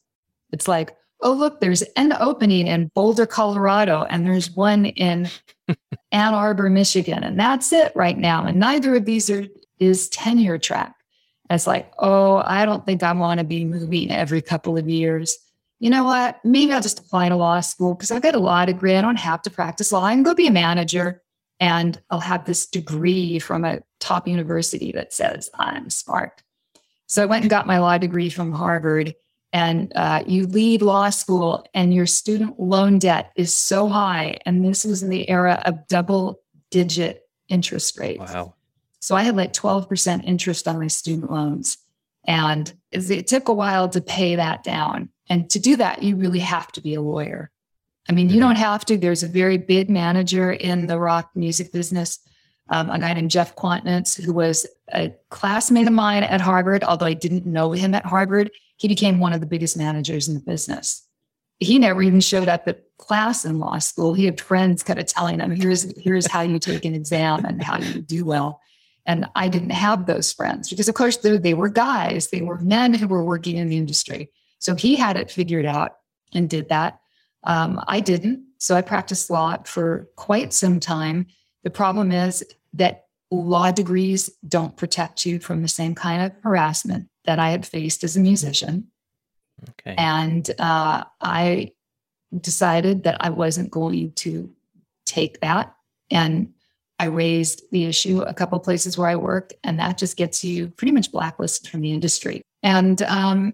It's 0.52 0.68
like, 0.68 0.96
oh, 1.22 1.34
look, 1.34 1.60
there's 1.60 1.82
an 1.82 2.14
opening 2.14 2.68
in 2.68 2.92
Boulder, 2.94 3.26
Colorado, 3.26 4.06
and 4.10 4.26
there's 4.26 4.52
one 4.52 4.86
in 4.86 5.30
Ann 6.12 6.34
Arbor, 6.34 6.70
Michigan. 6.70 7.24
And 7.24 7.40
that's 7.40 7.72
it 7.74 7.92
right 7.96 8.18
now. 8.18 8.46
And 8.46 8.60
neither 8.60 8.96
of 8.96 9.06
these 9.06 9.30
are 9.30 9.46
is 9.80 10.10
tenure 10.10 10.58
track. 10.58 10.96
And 11.50 11.56
it's 11.56 11.68
like, 11.68 11.94
oh, 12.00 12.42
I 12.46 12.66
don't 12.66 12.86
think 12.86 13.04
I 13.04 13.14
want 13.14 13.40
to 13.40 13.44
be 13.44 13.64
moving 13.64 14.12
every 14.12 14.42
couple 14.42 14.78
of 14.78 14.90
years. 14.90 15.38
You 15.80 15.90
know 15.90 16.04
what? 16.04 16.44
Maybe 16.44 16.74
I'll 16.74 16.82
just 16.82 17.00
apply 17.00 17.30
to 17.30 17.36
law 17.36 17.60
school 17.60 17.94
because 17.94 18.10
I've 18.12 18.24
got 18.24 18.36
a 18.36 18.40
law 18.40 18.66
degree. 18.66 18.96
I 18.96 19.02
don't 19.02 19.16
have 19.18 19.42
to 19.44 19.50
practice 19.52 19.92
law. 19.92 20.04
I 20.04 20.14
can 20.14 20.24
go 20.24 20.34
be 20.34 20.48
a 20.48 20.52
manager. 20.52 21.22
and 21.60 22.00
I'll 22.10 22.20
have 22.20 22.46
this 22.46 22.66
degree 22.68 23.40
from 23.40 23.66
a 23.66 23.82
top 24.00 24.28
university 24.28 24.92
that 24.94 25.14
says 25.14 25.50
I'm 25.56 25.90
smart. 25.90 26.44
So 27.08 27.24
I 27.24 27.26
went 27.26 27.44
and 27.44 27.50
got 27.50 27.68
my 27.68 27.80
law 27.80 27.98
degree 27.98 28.30
from 28.30 28.52
Harvard. 28.52 29.16
And 29.54 29.94
uh, 29.96 30.24
you 30.28 30.46
leave 30.46 30.82
law 30.82 31.10
school, 31.10 31.66
and 31.74 31.94
your 31.94 32.06
student 32.06 32.60
loan 32.60 33.00
debt 33.00 33.32
is 33.36 33.54
so 33.54 33.88
high. 33.88 34.38
And 34.46 34.64
this 34.64 34.84
was 34.84 35.04
in 35.04 35.10
the 35.10 35.30
era 35.30 35.62
of 35.66 35.88
double 35.88 36.42
digit 36.70 37.28
interest 37.48 37.98
rates. 37.98 38.20
Wow. 38.34 38.56
So 39.00 39.16
I 39.16 39.24
had 39.24 39.38
like 39.38 39.54
12% 39.54 40.26
interest 40.26 40.68
on 40.68 40.80
my 40.80 40.88
student 40.88 41.32
loans. 41.32 41.78
And 42.26 42.74
it 42.92 43.28
took 43.28 43.48
a 43.48 43.54
while 43.54 43.88
to 43.90 44.02
pay 44.02 44.36
that 44.36 44.64
down. 44.64 45.10
And 45.30 45.50
to 45.52 45.60
do 45.60 45.78
that, 45.78 46.04
you 46.04 46.18
really 46.18 46.40
have 46.40 46.72
to 46.74 46.82
be 46.82 46.94
a 46.96 47.02
lawyer. 47.02 47.50
I 48.10 48.12
mean, 48.12 48.30
you 48.30 48.38
Mhm. 48.38 48.42
don't 48.42 48.56
have 48.58 48.84
to. 48.86 48.98
There's 48.98 49.24
a 49.24 49.28
very 49.30 49.58
big 49.58 49.90
manager 49.90 50.52
in 50.52 50.88
the 50.88 51.00
rock 51.00 51.30
music 51.36 51.72
business, 51.72 52.20
um, 52.70 52.90
a 52.90 53.00
guy 53.00 53.14
named 53.14 53.32
Jeff 53.32 53.56
Kwatinetz, 53.56 54.22
who 54.22 54.34
was 54.34 54.66
a 54.94 55.14
classmate 55.30 55.88
of 55.88 55.94
mine 55.94 56.24
at 56.24 56.42
Harvard. 56.42 56.84
Although 56.84 57.06
I 57.06 57.14
didn't 57.14 57.46
know 57.46 57.72
him 57.72 57.94
at 57.94 58.06
Harvard, 58.06 58.52
he 58.78 58.88
became 58.88 59.20
one 59.20 59.34
of 59.34 59.42
the 59.42 59.48
biggest 59.48 59.78
managers 59.78 60.28
in 60.28 60.34
the 60.34 60.40
business. 60.40 61.04
He 61.60 61.80
never 61.80 62.02
even 62.04 62.22
showed 62.22 62.48
up 62.48 62.68
at 62.68 62.84
class 62.98 63.44
in 63.44 63.60
law 63.60 63.80
school. 63.80 64.14
He 64.14 64.26
had 64.26 64.40
friends 64.40 64.84
kind 64.84 65.00
of 65.00 65.08
telling 65.08 65.40
him, 65.40 65.52
"Here's 65.52 65.98
here's 66.00 66.28
how 66.28 66.42
you 66.42 66.60
take 66.60 66.86
an 66.86 66.94
exam 66.94 67.46
and 67.46 67.62
how 67.62 67.80
you 67.80 68.02
do 68.02 68.24
well." 68.26 68.62
And 69.08 69.26
I 69.36 69.48
didn't 69.48 69.72
have 69.72 70.06
those 70.06 70.34
friends 70.34 70.70
because, 70.70 70.90
of 70.90 70.96
course, 70.96 71.18
they, 71.18 71.54
were 71.54 71.70
guys. 71.70 72.28
They 72.28 72.42
were 72.42 72.60
men 72.60 72.94
who 72.94 73.08
were 73.08 73.24
working 73.24 73.56
in 73.56 73.70
the 73.70 73.78
industry. 73.78 74.30
So 74.60 74.76
he 74.76 74.98
had 74.98 75.16
it 75.16 75.32
figured 75.32 75.66
out 75.66 75.94
and 76.34 76.50
did 76.50 76.68
that. 76.70 77.00
Um, 77.46 77.82
I 77.88 78.02
didn't. 78.02 78.44
So 78.58 78.76
I 78.76 78.82
practiced 78.82 79.30
law 79.30 79.58
for 79.64 80.10
quite 80.18 80.52
some 80.52 80.82
time. 80.82 81.28
The 81.64 81.70
problem 81.70 82.12
is 82.12 82.44
that 82.74 83.06
law 83.32 83.72
degrees 83.72 84.30
don't 84.46 84.76
protect 84.76 85.26
you 85.26 85.40
from 85.40 85.62
the 85.62 85.68
same 85.70 85.96
kind 85.96 86.24
of 86.24 86.34
harassment 86.44 87.08
that 87.28 87.38
I 87.38 87.52
had 87.52 87.66
faced 87.66 88.04
as 88.04 88.18
a 88.18 88.22
musician. 88.22 88.88
Okay. 89.70 89.96
And 89.98 90.50
uh, 90.60 91.04
I 91.22 91.74
decided 92.42 93.04
that 93.04 93.18
I 93.20 93.30
wasn't 93.30 93.72
going 93.72 94.14
to 94.14 94.52
take 95.06 95.40
that. 95.42 95.76
And 96.10 96.54
I 97.00 97.06
raised 97.06 97.62
the 97.72 97.86
issue 97.86 98.22
a 98.22 98.34
couple 98.34 98.60
places 98.60 98.98
where 98.98 99.08
I 99.08 99.16
worked, 99.16 99.54
and 99.64 99.80
that 99.80 100.00
just 100.00 100.18
gets 100.18 100.44
you 100.44 100.70
pretty 100.70 100.92
much 100.92 101.12
blacklisted 101.12 101.70
from 101.70 101.82
the 101.82 101.94
industry. 101.94 102.42
And 102.64 103.02
um, 103.04 103.54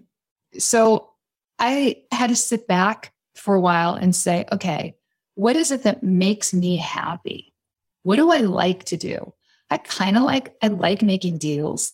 so 0.58 1.10
I 1.58 2.04
had 2.10 2.30
to 2.30 2.36
sit 2.36 2.66
back 2.66 3.12
for 3.34 3.54
a 3.54 3.60
while 3.60 3.94
and 3.94 4.16
say, 4.16 4.46
okay, 4.50 4.96
what 5.34 5.56
is 5.56 5.70
it 5.70 5.82
that 5.82 6.02
makes 6.02 6.54
me 6.54 6.76
happy? 6.76 7.52
What 8.02 8.16
do 8.16 8.30
I 8.30 8.38
like 8.38 8.84
to 8.84 8.96
do? 8.96 9.34
I 9.70 9.78
kind 9.78 10.16
of 10.16 10.22
like, 10.22 10.54
I 10.62 10.68
like 10.68 11.02
making 11.02 11.38
deals. 11.38 11.92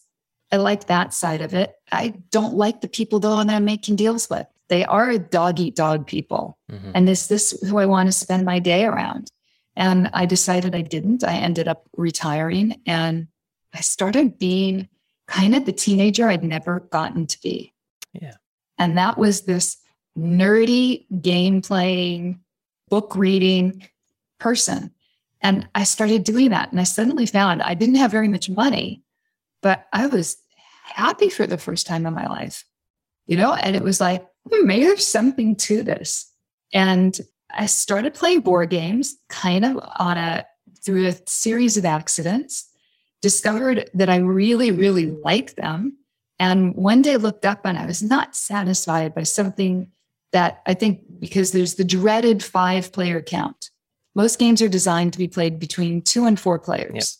I 0.52 0.56
like 0.56 0.86
that 0.86 1.14
side 1.14 1.40
of 1.40 1.54
it. 1.54 1.74
I 1.92 2.14
don't 2.30 2.54
like 2.54 2.80
the 2.80 2.88
people 2.88 3.20
though 3.20 3.36
that 3.36 3.48
I'm 3.48 3.64
making 3.64 3.96
deals 3.96 4.28
with. 4.28 4.46
They 4.68 4.84
are 4.84 5.18
dog 5.18 5.60
eat 5.60 5.76
dog 5.76 6.06
people. 6.06 6.58
Mhm. 6.70 6.92
And 6.94 7.08
is 7.08 7.28
this 7.28 7.52
who 7.68 7.78
I 7.78 7.86
want 7.86 8.08
to 8.08 8.12
spend 8.12 8.44
my 8.44 8.58
day 8.58 8.84
around? 8.84 9.30
And 9.76 10.10
I 10.12 10.26
decided 10.26 10.74
I 10.74 10.82
didn't. 10.82 11.24
I 11.24 11.36
ended 11.36 11.68
up 11.68 11.88
retiring 11.96 12.80
and 12.86 13.28
I 13.72 13.80
started 13.80 14.38
being 14.38 14.88
kind 15.26 15.54
of 15.54 15.64
the 15.64 15.72
teenager 15.72 16.28
I'd 16.28 16.42
never 16.42 16.80
gotten 16.90 17.26
to 17.26 17.40
be. 17.40 17.72
Yeah. 18.12 18.34
And 18.78 18.98
that 18.98 19.16
was 19.16 19.42
this 19.42 19.76
nerdy 20.18 21.06
game 21.22 21.62
playing, 21.62 22.40
book 22.88 23.14
reading 23.14 23.86
person. 24.38 24.90
And 25.40 25.68
I 25.74 25.84
started 25.84 26.24
doing 26.24 26.50
that. 26.50 26.70
And 26.70 26.80
I 26.80 26.84
suddenly 26.84 27.26
found 27.26 27.62
I 27.62 27.74
didn't 27.74 27.94
have 27.94 28.10
very 28.10 28.28
much 28.28 28.50
money, 28.50 29.02
but 29.62 29.86
I 29.92 30.06
was 30.06 30.36
happy 30.84 31.28
for 31.28 31.46
the 31.46 31.58
first 31.58 31.86
time 31.86 32.06
in 32.06 32.14
my 32.14 32.26
life, 32.26 32.64
you 33.26 33.36
know? 33.36 33.54
And 33.54 33.76
it 33.76 33.82
was 33.82 34.00
like, 34.00 34.26
hmm, 34.50 34.66
maybe 34.66 34.84
there's 34.84 35.06
something 35.06 35.56
to 35.56 35.82
this. 35.82 36.30
And 36.72 37.18
I 37.52 37.66
started 37.66 38.14
playing 38.14 38.40
board 38.40 38.70
games 38.70 39.16
kind 39.28 39.64
of 39.64 39.78
on 39.98 40.16
a 40.16 40.46
through 40.82 41.06
a 41.08 41.14
series 41.26 41.76
of 41.76 41.84
accidents, 41.84 42.68
discovered 43.20 43.90
that 43.94 44.08
I 44.08 44.16
really, 44.16 44.70
really 44.70 45.10
liked 45.10 45.56
them. 45.56 45.98
And 46.38 46.74
one 46.74 47.02
day 47.02 47.16
looked 47.18 47.44
up 47.44 47.60
and 47.64 47.76
I 47.76 47.84
was 47.84 48.02
not 48.02 48.34
satisfied 48.34 49.14
by 49.14 49.24
something 49.24 49.90
that 50.32 50.62
I 50.66 50.74
think 50.74 51.02
because 51.18 51.52
there's 51.52 51.74
the 51.74 51.84
dreaded 51.84 52.42
five 52.42 52.92
player 52.92 53.20
count. 53.20 53.70
Most 54.14 54.38
games 54.38 54.62
are 54.62 54.68
designed 54.68 55.12
to 55.12 55.18
be 55.18 55.28
played 55.28 55.58
between 55.58 56.02
two 56.02 56.24
and 56.24 56.38
four 56.40 56.58
players. 56.58 57.18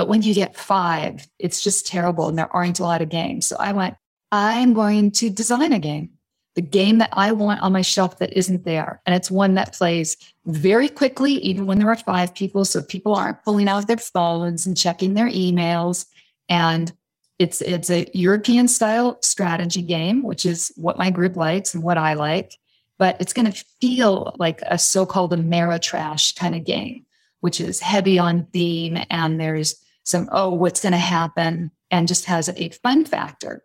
But 0.00 0.08
when 0.08 0.22
you 0.22 0.32
get 0.32 0.56
five, 0.56 1.28
it's 1.38 1.62
just 1.62 1.86
terrible 1.86 2.26
and 2.26 2.38
there 2.38 2.50
aren't 2.56 2.80
a 2.80 2.84
lot 2.84 3.02
of 3.02 3.10
games. 3.10 3.44
So 3.46 3.56
I 3.60 3.72
went, 3.72 3.96
I'm 4.32 4.72
going 4.72 5.10
to 5.10 5.28
design 5.28 5.74
a 5.74 5.78
game, 5.78 6.12
the 6.54 6.62
game 6.62 6.96
that 7.00 7.10
I 7.12 7.32
want 7.32 7.60
on 7.60 7.74
my 7.74 7.82
shelf 7.82 8.16
that 8.16 8.32
isn't 8.32 8.64
there. 8.64 9.02
And 9.04 9.14
it's 9.14 9.30
one 9.30 9.56
that 9.56 9.74
plays 9.74 10.16
very 10.46 10.88
quickly, 10.88 11.32
even 11.32 11.66
when 11.66 11.78
there 11.78 11.90
are 11.90 11.96
five 11.96 12.34
people. 12.34 12.64
So 12.64 12.80
people 12.80 13.14
aren't 13.14 13.44
pulling 13.44 13.68
out 13.68 13.88
their 13.88 13.98
phones 13.98 14.64
and 14.64 14.74
checking 14.74 15.12
their 15.12 15.28
emails. 15.28 16.06
And 16.48 16.90
it's 17.38 17.60
it's 17.60 17.90
a 17.90 18.10
European 18.14 18.68
style 18.68 19.18
strategy 19.20 19.82
game, 19.82 20.22
which 20.22 20.46
is 20.46 20.72
what 20.76 20.96
my 20.96 21.10
group 21.10 21.36
likes 21.36 21.74
and 21.74 21.82
what 21.82 21.98
I 21.98 22.14
like. 22.14 22.56
But 22.98 23.20
it's 23.20 23.34
going 23.34 23.52
to 23.52 23.64
feel 23.82 24.34
like 24.38 24.62
a 24.62 24.78
so-called 24.78 25.32
Ameritrash 25.32 26.36
kind 26.36 26.54
of 26.54 26.64
game, 26.64 27.04
which 27.40 27.60
is 27.60 27.80
heavy 27.80 28.18
on 28.18 28.46
theme 28.54 29.04
and 29.10 29.38
there's 29.38 29.76
some 30.10 30.28
oh, 30.32 30.50
what's 30.50 30.82
going 30.82 30.92
to 30.92 30.98
happen, 30.98 31.70
and 31.90 32.08
just 32.08 32.26
has 32.26 32.48
a 32.48 32.70
fun 32.82 33.04
factor. 33.04 33.64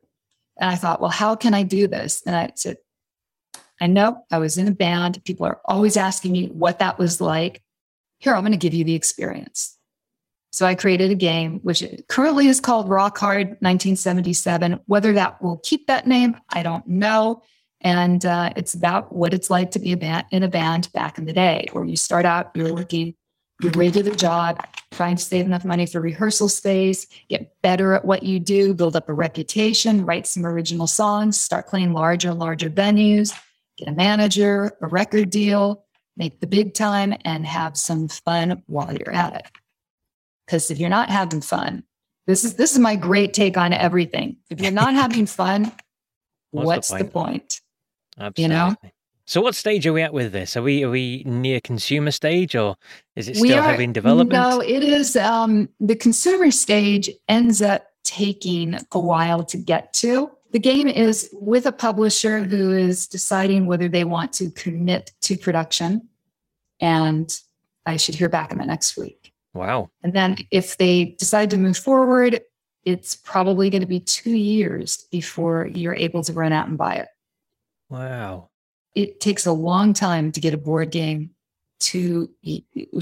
And 0.58 0.70
I 0.70 0.76
thought, 0.76 1.02
well, 1.02 1.10
how 1.10 1.36
can 1.36 1.54
I 1.54 1.64
do 1.64 1.88
this? 1.88 2.22
And 2.26 2.36
I 2.36 2.52
said, 2.56 2.78
I 3.82 3.88
know 3.88 4.24
I 4.32 4.38
was 4.38 4.58
in 4.58 4.68
a 4.68 4.72
band. 4.72 5.24
People 5.26 5.46
are 5.46 5.60
always 5.66 5.98
asking 5.98 6.32
me 6.32 6.48
what 6.48 6.80
that 6.80 6.98
was 6.98 7.20
like. 7.20 7.62
Here, 8.20 8.34
I'm 8.34 8.44
going 8.44 8.54
to 8.54 8.58
give 8.58 8.74
you 8.74 8.86
the 8.86 8.96
experience. 8.96 9.78
So 10.54 10.66
I 10.66 10.76
created 10.76 11.12
a 11.12 11.16
game, 11.16 11.60
which 11.64 11.84
currently 12.08 12.48
is 12.48 12.62
called 12.62 12.88
Rock 12.88 13.18
Hard 13.18 13.48
1977. 13.60 14.80
Whether 14.86 15.12
that 15.14 15.42
will 15.42 15.58
keep 15.58 15.88
that 15.88 16.08
name, 16.08 16.38
I 16.48 16.64
don't 16.64 16.88
know. 16.88 17.42
And 17.82 18.26
uh, 18.26 18.54
it's 18.56 18.74
about 18.74 19.14
what 19.14 19.34
it's 19.34 19.50
like 19.50 19.72
to 19.72 19.80
be 19.80 19.92
a 19.92 19.98
band 19.98 20.28
in 20.32 20.44
a 20.44 20.48
band 20.48 20.90
back 20.94 21.18
in 21.18 21.26
the 21.26 21.34
day, 21.34 21.68
where 21.74 21.84
you 21.84 21.98
start 21.98 22.26
out, 22.26 22.52
you're 22.56 22.74
working 22.74 23.16
your 23.62 23.72
regular 23.72 24.14
job, 24.14 24.66
trying 24.92 25.16
to 25.16 25.24
save 25.24 25.46
enough 25.46 25.66
money 25.66 25.86
for 25.86 26.02
rehearsal 26.02 26.50
space, 26.50 27.08
get 27.30 27.62
better 27.62 27.94
at 27.94 28.06
what 28.06 28.24
you 28.24 28.40
do, 28.40 28.74
build 28.74 28.96
up 28.96 29.10
a 29.10 29.14
reputation, 29.14 30.06
write 30.06 30.28
some 30.28 30.46
original 30.46 30.88
songs, 30.88 31.40
start 31.40 31.68
playing 31.68 31.94
larger 31.94 32.30
and 32.30 32.40
larger 32.40 32.70
venues, 32.70 33.38
get 33.78 33.88
a 33.88 33.92
manager, 33.92 34.72
a 34.82 34.88
record 34.88 35.30
deal, 35.30 35.86
make 36.18 36.40
the 36.40 36.48
big 36.48 36.74
time, 36.74 37.14
and 37.24 37.46
have 37.46 37.78
some 37.78 38.08
fun 38.08 38.62
while 38.68 38.94
you're 38.94 39.14
at 39.14 39.36
it. 39.36 39.52
Because 40.46 40.70
if 40.70 40.80
you're 40.80 40.90
not 40.90 41.10
having 41.10 41.42
fun, 41.42 41.84
this 42.28 42.44
is 42.44 42.56
this 42.56 42.74
is 42.74 42.80
my 42.80 42.96
great 42.96 43.34
take 43.34 43.58
on 43.58 43.72
everything. 43.72 44.38
If 44.50 44.60
you're 44.60 44.72
not 44.72 44.94
having 45.04 45.26
fun, 45.26 45.72
What's 46.52 46.66
what's, 46.66 46.88
the 46.90 46.98
the, 47.00 47.04
point? 47.06 47.14
point? 47.14 47.62
Absolutely. 48.18 48.44
You 48.44 48.48
know? 48.48 48.76
So 49.26 49.42
what 49.42 49.56
stage 49.56 49.88
are 49.88 49.94
we 49.94 50.04
at 50.04 50.14
with 50.14 50.32
this? 50.32 50.56
Are 50.56 50.62
we 50.62 50.84
are 50.84 50.90
we 50.90 51.24
near 51.26 51.60
consumer 51.60 52.12
stage 52.12 52.56
or 52.56 52.76
is 53.16 53.28
it 53.28 53.38
still 53.38 53.60
are- 53.60 53.62
heavy 53.64 53.84
in 53.84 53.94
development? 53.94 54.32
No, 54.32 54.60
it 54.62 54.84
is 54.84 55.16
um, 55.16 55.68
the 55.80 55.96
consumer 55.96 56.52
stage 56.52 57.10
ends 57.28 57.62
up 57.62 57.88
taking 58.04 58.78
a 58.92 59.00
while 59.00 59.44
to 59.44 59.58
get 59.58 59.94
to. 59.94 60.32
The 60.52 60.60
game 60.60 60.88
is 60.88 61.30
with 61.34 61.66
a 61.66 61.72
publisher 61.72 62.44
who 62.44 62.72
is 62.72 63.08
deciding 63.08 63.66
whether 63.66 63.90
they 63.90 64.04
want 64.04 64.32
to 64.34 64.52
commit 64.52 65.12
to 65.22 65.38
production. 65.38 66.08
And 66.80 67.36
I 67.86 67.98
should 67.98 68.16
hear 68.16 68.30
back 68.30 68.52
in 68.52 68.60
the 68.60 68.66
next 68.66 68.96
week. 68.96 69.34
Wow. 69.54 69.90
And 70.04 70.14
then 70.14 70.38
if 70.52 70.78
they 70.78 71.16
decide 71.18 71.50
to 71.50 71.58
move 71.58 71.78
forward, 71.78 72.42
it's 72.84 73.16
probably 73.16 73.70
going 73.70 73.82
to 73.82 73.88
be 73.88 74.00
two 74.00 74.36
years 74.36 75.08
before 75.12 75.68
you're 75.68 75.96
able 75.96 76.24
to 76.24 76.34
run 76.34 76.54
out 76.54 76.68
and 76.68 76.78
buy 76.78 76.96
it. 76.96 77.08
Wow. 77.90 78.50
It 78.96 79.20
takes 79.20 79.46
a 79.46 79.52
long 79.52 79.94
time 79.94 80.32
to 80.32 80.40
get 80.40 80.54
a 80.54 80.58
board 80.58 80.92
game 80.92 81.32
to 81.82 82.30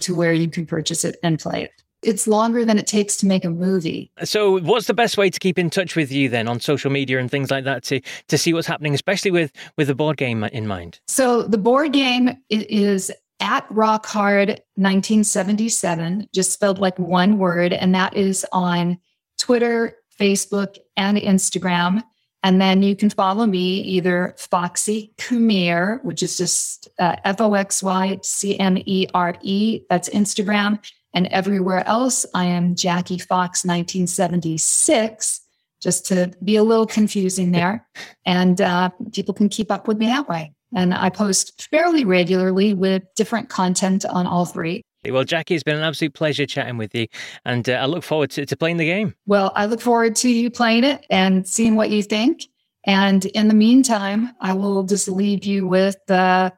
to 0.02 0.16
where 0.16 0.34
you 0.34 0.50
can 0.50 0.66
purchase 0.66 1.06
it 1.06 1.18
and 1.24 1.40
play 1.40 1.64
it. 1.64 1.72
It's 2.02 2.28
longer 2.28 2.66
than 2.66 2.78
it 2.78 2.86
takes 2.86 3.16
to 3.18 3.26
make 3.26 3.46
a 3.46 3.50
movie. 3.50 4.12
So 4.26 4.60
what's 4.60 4.88
the 4.88 4.94
best 4.94 5.18
way 5.18 5.30
to 5.30 5.40
keep 5.40 5.58
in 5.58 5.70
touch 5.70 5.96
with 5.96 6.12
you 6.12 6.28
then 6.28 6.50
on 6.50 6.60
social 6.60 6.92
media 6.92 7.18
and 7.18 7.32
things 7.32 7.50
like 7.50 7.64
that 7.64 7.84
to 7.84 8.02
to 8.28 8.38
see 8.38 8.54
what's 8.54 8.68
happening, 8.68 8.94
especially 8.94 9.32
with 9.32 9.52
with 9.78 9.88
the 9.88 9.96
board 9.96 10.18
game 10.18 10.44
in 10.44 10.68
mind? 10.68 11.00
So 11.08 11.44
the 11.44 11.58
board 11.58 11.94
game 11.94 12.38
is 12.50 13.12
at 13.40 13.66
Rock 13.70 14.06
Hard 14.06 14.50
1977, 14.76 16.30
just 16.34 16.52
spelled 16.52 16.80
like 16.80 16.98
one 16.98 17.38
word, 17.38 17.74
and 17.74 17.94
that 17.94 18.16
is 18.16 18.46
on 18.52 18.98
Twitter, 19.38 19.98
Facebook, 20.20 20.78
and 20.98 21.18
Instagram. 21.18 22.04
And 22.44 22.60
then 22.60 22.84
you 22.84 22.96
can 22.96 23.10
follow 23.10 23.46
me 23.46 23.80
either 23.82 24.36
Foxy 24.38 25.14
Kumere, 25.18 26.04
which 26.04 26.22
is 26.22 26.38
just 26.38 26.90
uh, 27.00 27.16
F 27.24 27.40
O 27.40 27.54
X 27.54 27.82
Y 27.82 28.20
C 28.22 28.60
M 28.60 28.78
E 28.86 29.08
R 29.14 29.36
E. 29.42 29.82
That's 29.90 30.10
Instagram. 30.10 30.80
And 31.14 31.28
everywhere 31.28 31.88
else, 31.88 32.26
I 32.34 32.46
am 32.46 32.76
Jackie 32.76 33.20
Fox 33.20 33.64
1976, 33.64 35.42
just 35.82 36.06
to 36.08 36.34
be 36.44 36.58
a 36.58 36.64
little 36.64 36.88
confusing 36.88 37.52
there. 37.52 37.88
And 38.26 38.60
uh, 38.60 38.90
people 39.14 39.34
can 39.34 39.48
keep 39.48 39.72
up 39.72 39.88
with 39.88 39.98
me 39.98 40.08
that 40.08 40.28
way. 40.28 40.54
And 40.76 40.94
I 40.94 41.10
post 41.12 41.68
fairly 41.70 42.04
regularly 42.04 42.74
with 42.74 43.04
different 43.16 43.48
content 43.48 44.06
on 44.06 44.26
all 44.26 44.46
three. 44.46 44.82
Well, 45.12 45.24
Jackie, 45.24 45.56
it's 45.56 45.64
been 45.64 45.76
an 45.76 45.84
absolute 45.84 46.14
pleasure 46.14 46.46
chatting 46.46 46.78
with 46.78 46.96
you, 46.96 47.08
and 47.46 47.68
uh, 47.70 47.74
I 47.74 47.86
look 47.86 48.04
forward 48.04 48.32
to, 48.32 48.46
to 48.46 48.56
playing 48.56 48.78
the 48.78 48.86
game. 48.86 49.16
Well, 49.26 49.52
I 49.56 49.66
look 49.66 49.82
forward 49.82 50.16
to 50.18 50.30
you 50.30 50.50
playing 50.50 50.84
it 50.84 51.06
and 51.10 51.48
seeing 51.48 51.76
what 51.76 51.90
you 51.90 52.04
think. 52.04 52.44
And 52.86 53.26
in 53.28 53.48
the 53.48 53.54
meantime, 53.54 54.32
I 54.42 54.54
will 54.54 54.84
just 54.84 55.08
leave 55.08 55.46
you 55.46 55.68
with 55.68 55.98
uh, 56.10 56.52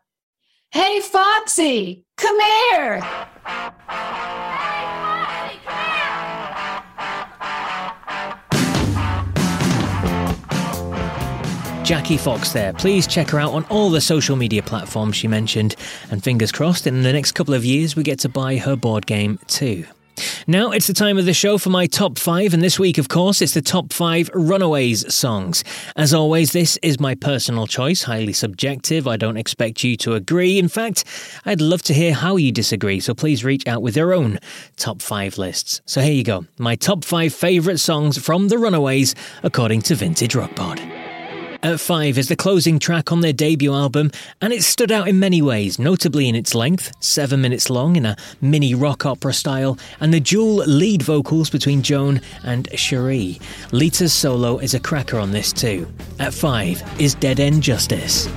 Hey, 0.71 0.99
Foxy, 1.01 2.05
come 2.17 2.39
here. 2.39 3.01
Jackie 11.85 12.17
Fox 12.17 12.51
there. 12.51 12.73
Please 12.73 13.05
check 13.05 13.29
her 13.29 13.39
out 13.39 13.53
on 13.53 13.63
all 13.65 13.91
the 13.91 14.01
social 14.01 14.35
media 14.35 14.63
platforms 14.63 15.15
she 15.15 15.27
mentioned, 15.27 15.75
and 16.09 16.23
fingers 16.23 16.51
crossed 16.51 16.87
in 16.87 17.03
the 17.03 17.13
next 17.13 17.33
couple 17.33 17.53
of 17.53 17.63
years 17.63 17.95
we 17.95 18.01
get 18.01 18.17
to 18.17 18.27
buy 18.27 18.57
her 18.57 18.75
board 18.75 19.05
game 19.05 19.37
too. 19.45 19.85
Now 20.47 20.71
it's 20.71 20.87
the 20.87 20.93
time 20.93 21.19
of 21.19 21.25
the 21.25 21.33
show 21.33 21.59
for 21.59 21.69
my 21.69 21.85
top 21.85 22.17
five, 22.17 22.55
and 22.55 22.63
this 22.63 22.79
week, 22.79 22.97
of 22.97 23.07
course, 23.07 23.39
it's 23.39 23.53
the 23.53 23.61
top 23.61 23.93
five 23.93 24.31
Runaways 24.33 25.13
songs. 25.13 25.63
As 25.95 26.11
always, 26.11 26.53
this 26.53 26.79
is 26.81 26.99
my 26.99 27.13
personal 27.13 27.67
choice, 27.67 28.01
highly 28.01 28.33
subjective. 28.33 29.07
I 29.07 29.15
don't 29.15 29.37
expect 29.37 29.83
you 29.83 29.95
to 29.97 30.15
agree. 30.15 30.57
In 30.57 30.69
fact, 30.69 31.03
I'd 31.45 31.61
love 31.61 31.83
to 31.83 31.93
hear 31.93 32.15
how 32.15 32.37
you 32.37 32.51
disagree, 32.51 32.99
so 32.99 33.13
please 33.13 33.45
reach 33.45 33.67
out 33.67 33.83
with 33.83 33.95
your 33.95 34.11
own 34.11 34.39
top 34.75 35.03
five 35.03 35.37
lists. 35.37 35.81
So 35.85 36.01
here 36.01 36.13
you 36.13 36.23
go 36.23 36.47
my 36.57 36.75
top 36.75 37.05
five 37.05 37.31
favourite 37.31 37.79
songs 37.79 38.17
from 38.17 38.47
the 38.47 38.57
Runaways, 38.57 39.13
according 39.43 39.83
to 39.83 39.93
Vintage 39.93 40.33
Rock 40.33 40.55
Pod. 40.55 40.81
At 41.65 41.79
5 41.79 42.19
is 42.19 42.27
the 42.27 42.35
closing 42.35 42.77
track 42.77 43.11
on 43.11 43.21
their 43.21 43.33
debut 43.33 43.73
album, 43.73 44.11
and 44.39 44.53
it 44.53 44.61
stood 44.61 44.91
out 44.91 45.07
in 45.07 45.17
many 45.17 45.41
ways, 45.41 45.79
notably 45.79 46.29
in 46.29 46.35
its 46.35 46.53
length, 46.53 46.91
7 46.99 47.41
minutes 47.41 47.71
long 47.71 47.95
in 47.95 48.05
a 48.05 48.15
mini 48.39 48.75
rock 48.75 49.03
opera 49.03 49.33
style, 49.33 49.75
and 49.99 50.13
the 50.13 50.19
dual 50.19 50.57
lead 50.57 51.01
vocals 51.01 51.49
between 51.49 51.81
Joan 51.81 52.21
and 52.43 52.69
Cherie. 52.75 53.39
Lita's 53.71 54.13
solo 54.13 54.59
is 54.59 54.75
a 54.75 54.79
cracker 54.79 55.17
on 55.17 55.31
this 55.31 55.51
too. 55.51 55.91
At 56.19 56.35
5 56.35 57.01
is 57.01 57.15
Dead 57.15 57.39
End 57.39 57.63
Justice. 57.63 58.27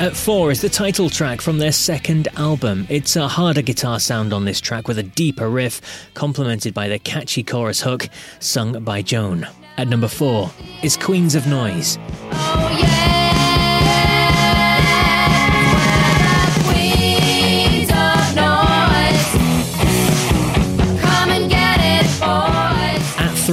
At 0.00 0.16
four 0.16 0.52
is 0.52 0.60
the 0.60 0.68
title 0.68 1.10
track 1.10 1.40
from 1.40 1.58
their 1.58 1.72
second 1.72 2.28
album. 2.36 2.86
It's 2.88 3.16
a 3.16 3.26
harder 3.26 3.62
guitar 3.62 3.98
sound 3.98 4.32
on 4.32 4.44
this 4.44 4.60
track 4.60 4.86
with 4.86 4.98
a 4.98 5.02
deeper 5.02 5.48
riff, 5.48 5.80
complemented 6.14 6.72
by 6.72 6.86
the 6.86 7.00
catchy 7.00 7.42
chorus 7.42 7.80
hook 7.80 8.08
sung 8.38 8.84
by 8.84 9.02
Joan. 9.02 9.44
At 9.76 9.88
number 9.88 10.06
four 10.06 10.52
is 10.84 10.96
Queens 10.96 11.34
of 11.34 11.48
Noise. 11.48 11.98
Oh, 12.30 12.78
yeah. 12.80 13.47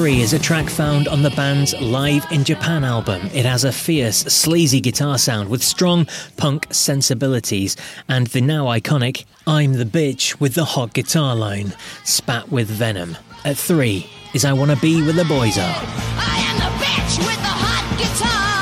Three 0.06 0.22
is 0.22 0.34
a 0.34 0.40
track 0.40 0.70
found 0.70 1.08
on 1.08 1.24
the 1.24 1.32
band's 1.32 1.74
Live 1.82 2.32
in 2.32 2.44
Japan 2.44 2.84
album. 2.84 3.26
It 3.34 3.44
has 3.44 3.64
a 3.64 3.72
fierce, 3.72 4.18
sleazy 4.18 4.80
guitar 4.80 5.18
sound 5.18 5.50
with 5.50 5.64
strong 5.64 6.08
punk 6.38 6.68
sensibilities, 6.70 7.76
and 8.08 8.28
the 8.28 8.42
now 8.42 8.66
iconic 8.66 9.26
I'm 9.48 9.74
the 9.74 9.84
Bitch 9.84 10.40
with 10.40 10.54
the 10.54 10.64
hot 10.64 10.94
guitar 10.94 11.36
line, 11.36 11.74
spat 12.04 12.52
with 12.52 12.68
venom. 12.68 13.18
At 13.46 13.58
three 13.58 14.08
is 14.36 14.46
I 14.46 14.54
Wanna 14.54 14.76
Be 14.76 15.02
Where 15.02 15.12
the 15.12 15.26
Boys 15.26 15.58
Are. 15.58 15.64
At 15.64 18.55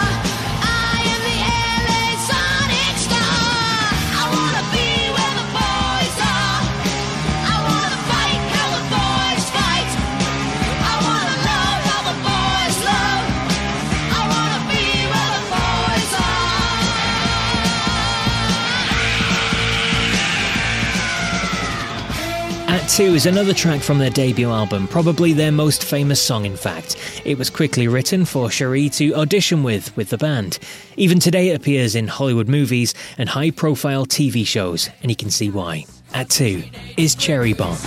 2 22.93 23.15
is 23.15 23.25
another 23.25 23.55
track 23.55 23.81
from 23.81 23.97
their 23.97 24.11
debut 24.11 24.51
album, 24.51 24.87
probably 24.87 25.33
their 25.33 25.51
most 25.51 25.83
famous 25.83 26.21
song, 26.21 26.45
in 26.45 26.55
fact. 26.55 26.95
It 27.25 27.39
was 27.39 27.49
quickly 27.49 27.87
written 27.87 28.23
for 28.23 28.51
Cherie 28.51 28.87
to 28.89 29.15
audition 29.15 29.63
with 29.63 29.97
with 29.97 30.11
the 30.11 30.17
band. 30.19 30.59
Even 30.95 31.19
today, 31.19 31.49
it 31.49 31.55
appears 31.55 31.95
in 31.95 32.07
Hollywood 32.07 32.47
movies 32.47 32.93
and 33.17 33.27
high 33.27 33.49
profile 33.49 34.05
TV 34.05 34.45
shows, 34.45 34.91
and 35.01 35.09
you 35.09 35.15
can 35.15 35.31
see 35.31 35.49
why. 35.49 35.85
At 36.13 36.29
2 36.29 36.61
is 36.95 37.15
Cherry 37.15 37.53
Bomb. 37.53 37.79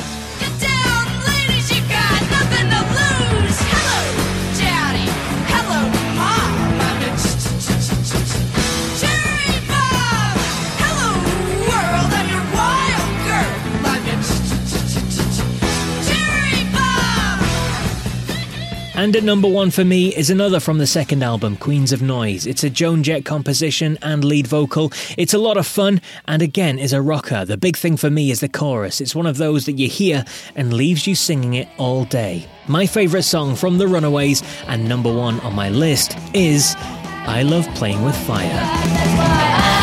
And 19.06 19.14
at 19.14 19.22
number 19.22 19.46
one 19.46 19.70
for 19.70 19.84
me 19.84 20.12
is 20.16 20.30
another 20.30 20.58
from 20.58 20.78
the 20.78 20.86
second 20.88 21.22
album, 21.22 21.56
Queens 21.58 21.92
of 21.92 22.02
Noise. 22.02 22.44
It's 22.44 22.64
a 22.64 22.68
Joan 22.68 23.04
Jett 23.04 23.24
composition 23.24 23.96
and 24.02 24.24
lead 24.24 24.48
vocal. 24.48 24.92
It's 25.16 25.32
a 25.32 25.38
lot 25.38 25.56
of 25.56 25.64
fun 25.64 26.00
and 26.26 26.42
again 26.42 26.76
is 26.76 26.92
a 26.92 27.00
rocker. 27.00 27.44
The 27.44 27.56
big 27.56 27.76
thing 27.76 27.96
for 27.96 28.10
me 28.10 28.32
is 28.32 28.40
the 28.40 28.48
chorus. 28.48 29.00
It's 29.00 29.14
one 29.14 29.26
of 29.26 29.36
those 29.36 29.64
that 29.66 29.78
you 29.78 29.88
hear 29.88 30.24
and 30.56 30.72
leaves 30.72 31.06
you 31.06 31.14
singing 31.14 31.54
it 31.54 31.68
all 31.78 32.04
day. 32.04 32.48
My 32.66 32.84
favourite 32.84 33.22
song 33.22 33.54
from 33.54 33.78
The 33.78 33.86
Runaways 33.86 34.42
and 34.66 34.88
number 34.88 35.14
one 35.14 35.38
on 35.42 35.54
my 35.54 35.68
list 35.68 36.18
is 36.34 36.74
I 36.76 37.44
Love 37.44 37.72
Playing 37.76 38.02
with 38.02 38.16
Fire. 38.26 39.75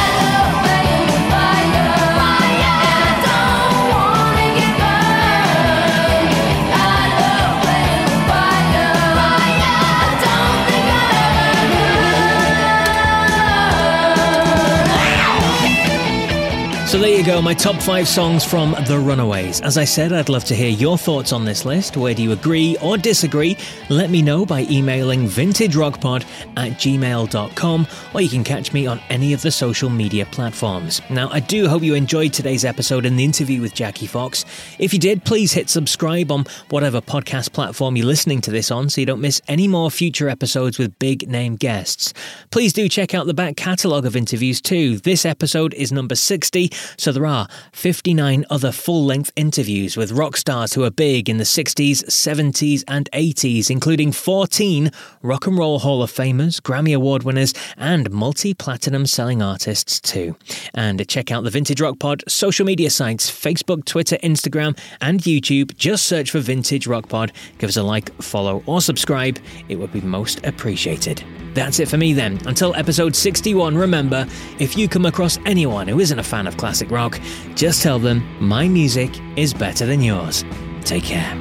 So 16.94 17.00
there 17.00 17.18
you 17.18 17.26
go, 17.26 17.42
my 17.42 17.56
top 17.56 17.82
five 17.82 18.08
songs 18.08 18.46
from 18.46 18.76
The 18.86 19.00
Runaways. 19.00 19.62
As 19.62 19.80
I 19.80 19.84
said, 19.84 20.14
I'd 20.14 20.30
love 20.30 20.46
to 20.46 20.54
hear 20.54 20.70
your 20.70 20.96
thoughts 20.96 21.34
on 21.34 21.44
this 21.44 21.66
list. 21.66 21.98
Where 21.98 22.14
do 22.14 22.22
you 22.22 22.34
agree 22.34 22.78
or 22.84 23.00
disagree? 23.00 23.58
Let 23.90 24.12
me 24.12 24.22
know 24.22 24.46
by 24.46 24.68
emailing 24.70 25.26
vintagerockpod 25.26 26.24
at 26.56 26.74
gmail.com 26.74 27.88
or 28.14 28.22
you 28.22 28.30
can 28.30 28.44
catch 28.44 28.74
me 28.74 28.86
on 28.86 29.02
any 29.10 29.34
of 29.34 29.42
the 29.42 29.50
social 29.50 29.90
media 29.90 30.28
platforms. 30.28 31.02
Now, 31.10 31.30
I 31.32 31.40
do 31.40 31.68
hope 31.68 31.82
you 31.82 31.96
enjoyed 31.96 32.32
today's 32.32 32.64
episode 32.64 33.08
and 33.08 33.18
the 33.18 33.24
interview 33.24 33.60
with 33.60 33.74
Jackie 33.74 34.06
Fox. 34.06 34.46
If 34.78 34.94
you 34.94 35.00
did, 35.00 35.26
please 35.26 35.52
hit 35.52 35.72
subscribe 35.72 36.32
on 36.32 36.46
whatever 36.70 37.02
podcast 37.02 37.54
platform 37.54 37.96
you're 37.96 38.06
listening 38.06 38.42
to 38.42 38.52
this 38.52 38.70
on 38.70 38.92
so 38.92 39.02
you 39.02 39.08
don't 39.08 39.20
miss 39.20 39.42
any 39.48 39.68
more 39.68 39.90
future 39.90 40.30
episodes 40.30 40.78
with 40.78 41.00
big 41.00 41.28
name 41.28 41.56
guests. 41.56 42.14
Please 42.52 42.72
do 42.72 42.88
check 42.88 43.16
out 43.16 43.26
the 43.26 43.34
back 43.34 43.56
catalogue 43.56 44.06
of 44.06 44.16
interviews 44.16 44.62
too. 44.62 45.00
This 45.00 45.26
episode 45.26 45.74
is 45.74 45.92
number 45.92 46.14
60 46.14 46.70
so 46.98 47.12
there 47.12 47.26
are 47.26 47.48
59 47.72 48.46
other 48.50 48.72
full 48.72 49.06
length 49.06 49.32
interviews 49.36 49.98
with 49.98 50.12
rock 50.12 50.38
stars 50.38 50.74
who 50.74 50.84
are 50.84 50.92
big 50.92 51.30
in 51.30 51.38
the 51.38 51.44
60s, 51.44 52.06
70s, 52.06 52.84
and 52.88 53.10
80s, 53.12 53.70
including 53.70 54.12
14 54.12 54.92
Rock 55.22 55.48
and 55.48 55.58
Roll 55.58 55.80
Hall 55.80 56.04
of 56.04 56.12
Famers, 56.12 56.62
Grammy 56.62 56.96
Award 56.96 57.24
winners, 57.24 57.54
and 57.78 58.12
multi 58.12 58.54
platinum 58.54 59.06
selling 59.06 59.42
artists 59.42 60.00
too. 60.00 60.36
And 60.74 61.08
check 61.08 61.32
out 61.32 61.44
the 61.44 61.50
Vintage 61.50 61.82
Rock 61.82 62.00
Pod 62.00 62.24
social 62.28 62.66
media 62.66 62.90
sites 62.90 63.30
Facebook, 63.30 63.86
Twitter, 63.86 64.18
Instagram, 64.24 64.78
and 65.02 65.22
YouTube. 65.22 65.76
Just 65.76 66.06
search 66.06 66.32
for 66.32 66.40
Vintage 66.40 66.88
Rock 66.88 67.08
Pod. 67.10 67.32
Give 67.58 67.70
us 67.70 67.78
a 67.78 67.84
like, 67.84 68.14
follow, 68.22 68.64
or 68.66 68.82
subscribe. 68.82 69.40
It 69.70 69.76
would 69.76 69.92
be 69.92 70.02
most 70.02 70.46
appreciated. 70.46 71.24
That's 71.54 71.80
it 71.80 71.88
for 71.88 71.98
me 71.98 72.14
then. 72.14 72.40
Until 72.48 72.74
episode 72.76 73.16
61, 73.16 73.78
remember 73.78 74.26
if 74.60 74.76
you 74.76 74.88
come 74.88 75.06
across 75.06 75.38
anyone 75.46 75.88
who 75.88 76.00
isn't 76.00 76.18
a 76.18 76.24
fan 76.24 76.48
of 76.48 76.58
classic 76.58 76.73
classic 76.74 76.90
rock. 76.92 77.20
Just 77.56 77.84
tell 77.84 78.00
them 78.00 78.24
my 78.40 78.68
music 78.68 79.12
is 79.38 79.54
better 79.54 79.86
than 79.86 80.02
yours. 80.02 80.44
Take 80.84 81.04
care. 81.04 81.32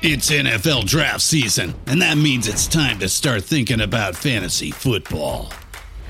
It's 0.00 0.30
NFL 0.30 0.86
draft 0.86 1.22
season, 1.22 1.74
and 1.86 2.00
that 2.02 2.16
means 2.16 2.46
it's 2.46 2.68
time 2.68 2.98
to 3.00 3.08
start 3.08 3.42
thinking 3.42 3.80
about 3.80 4.14
fantasy 4.14 4.70
football. 4.70 5.52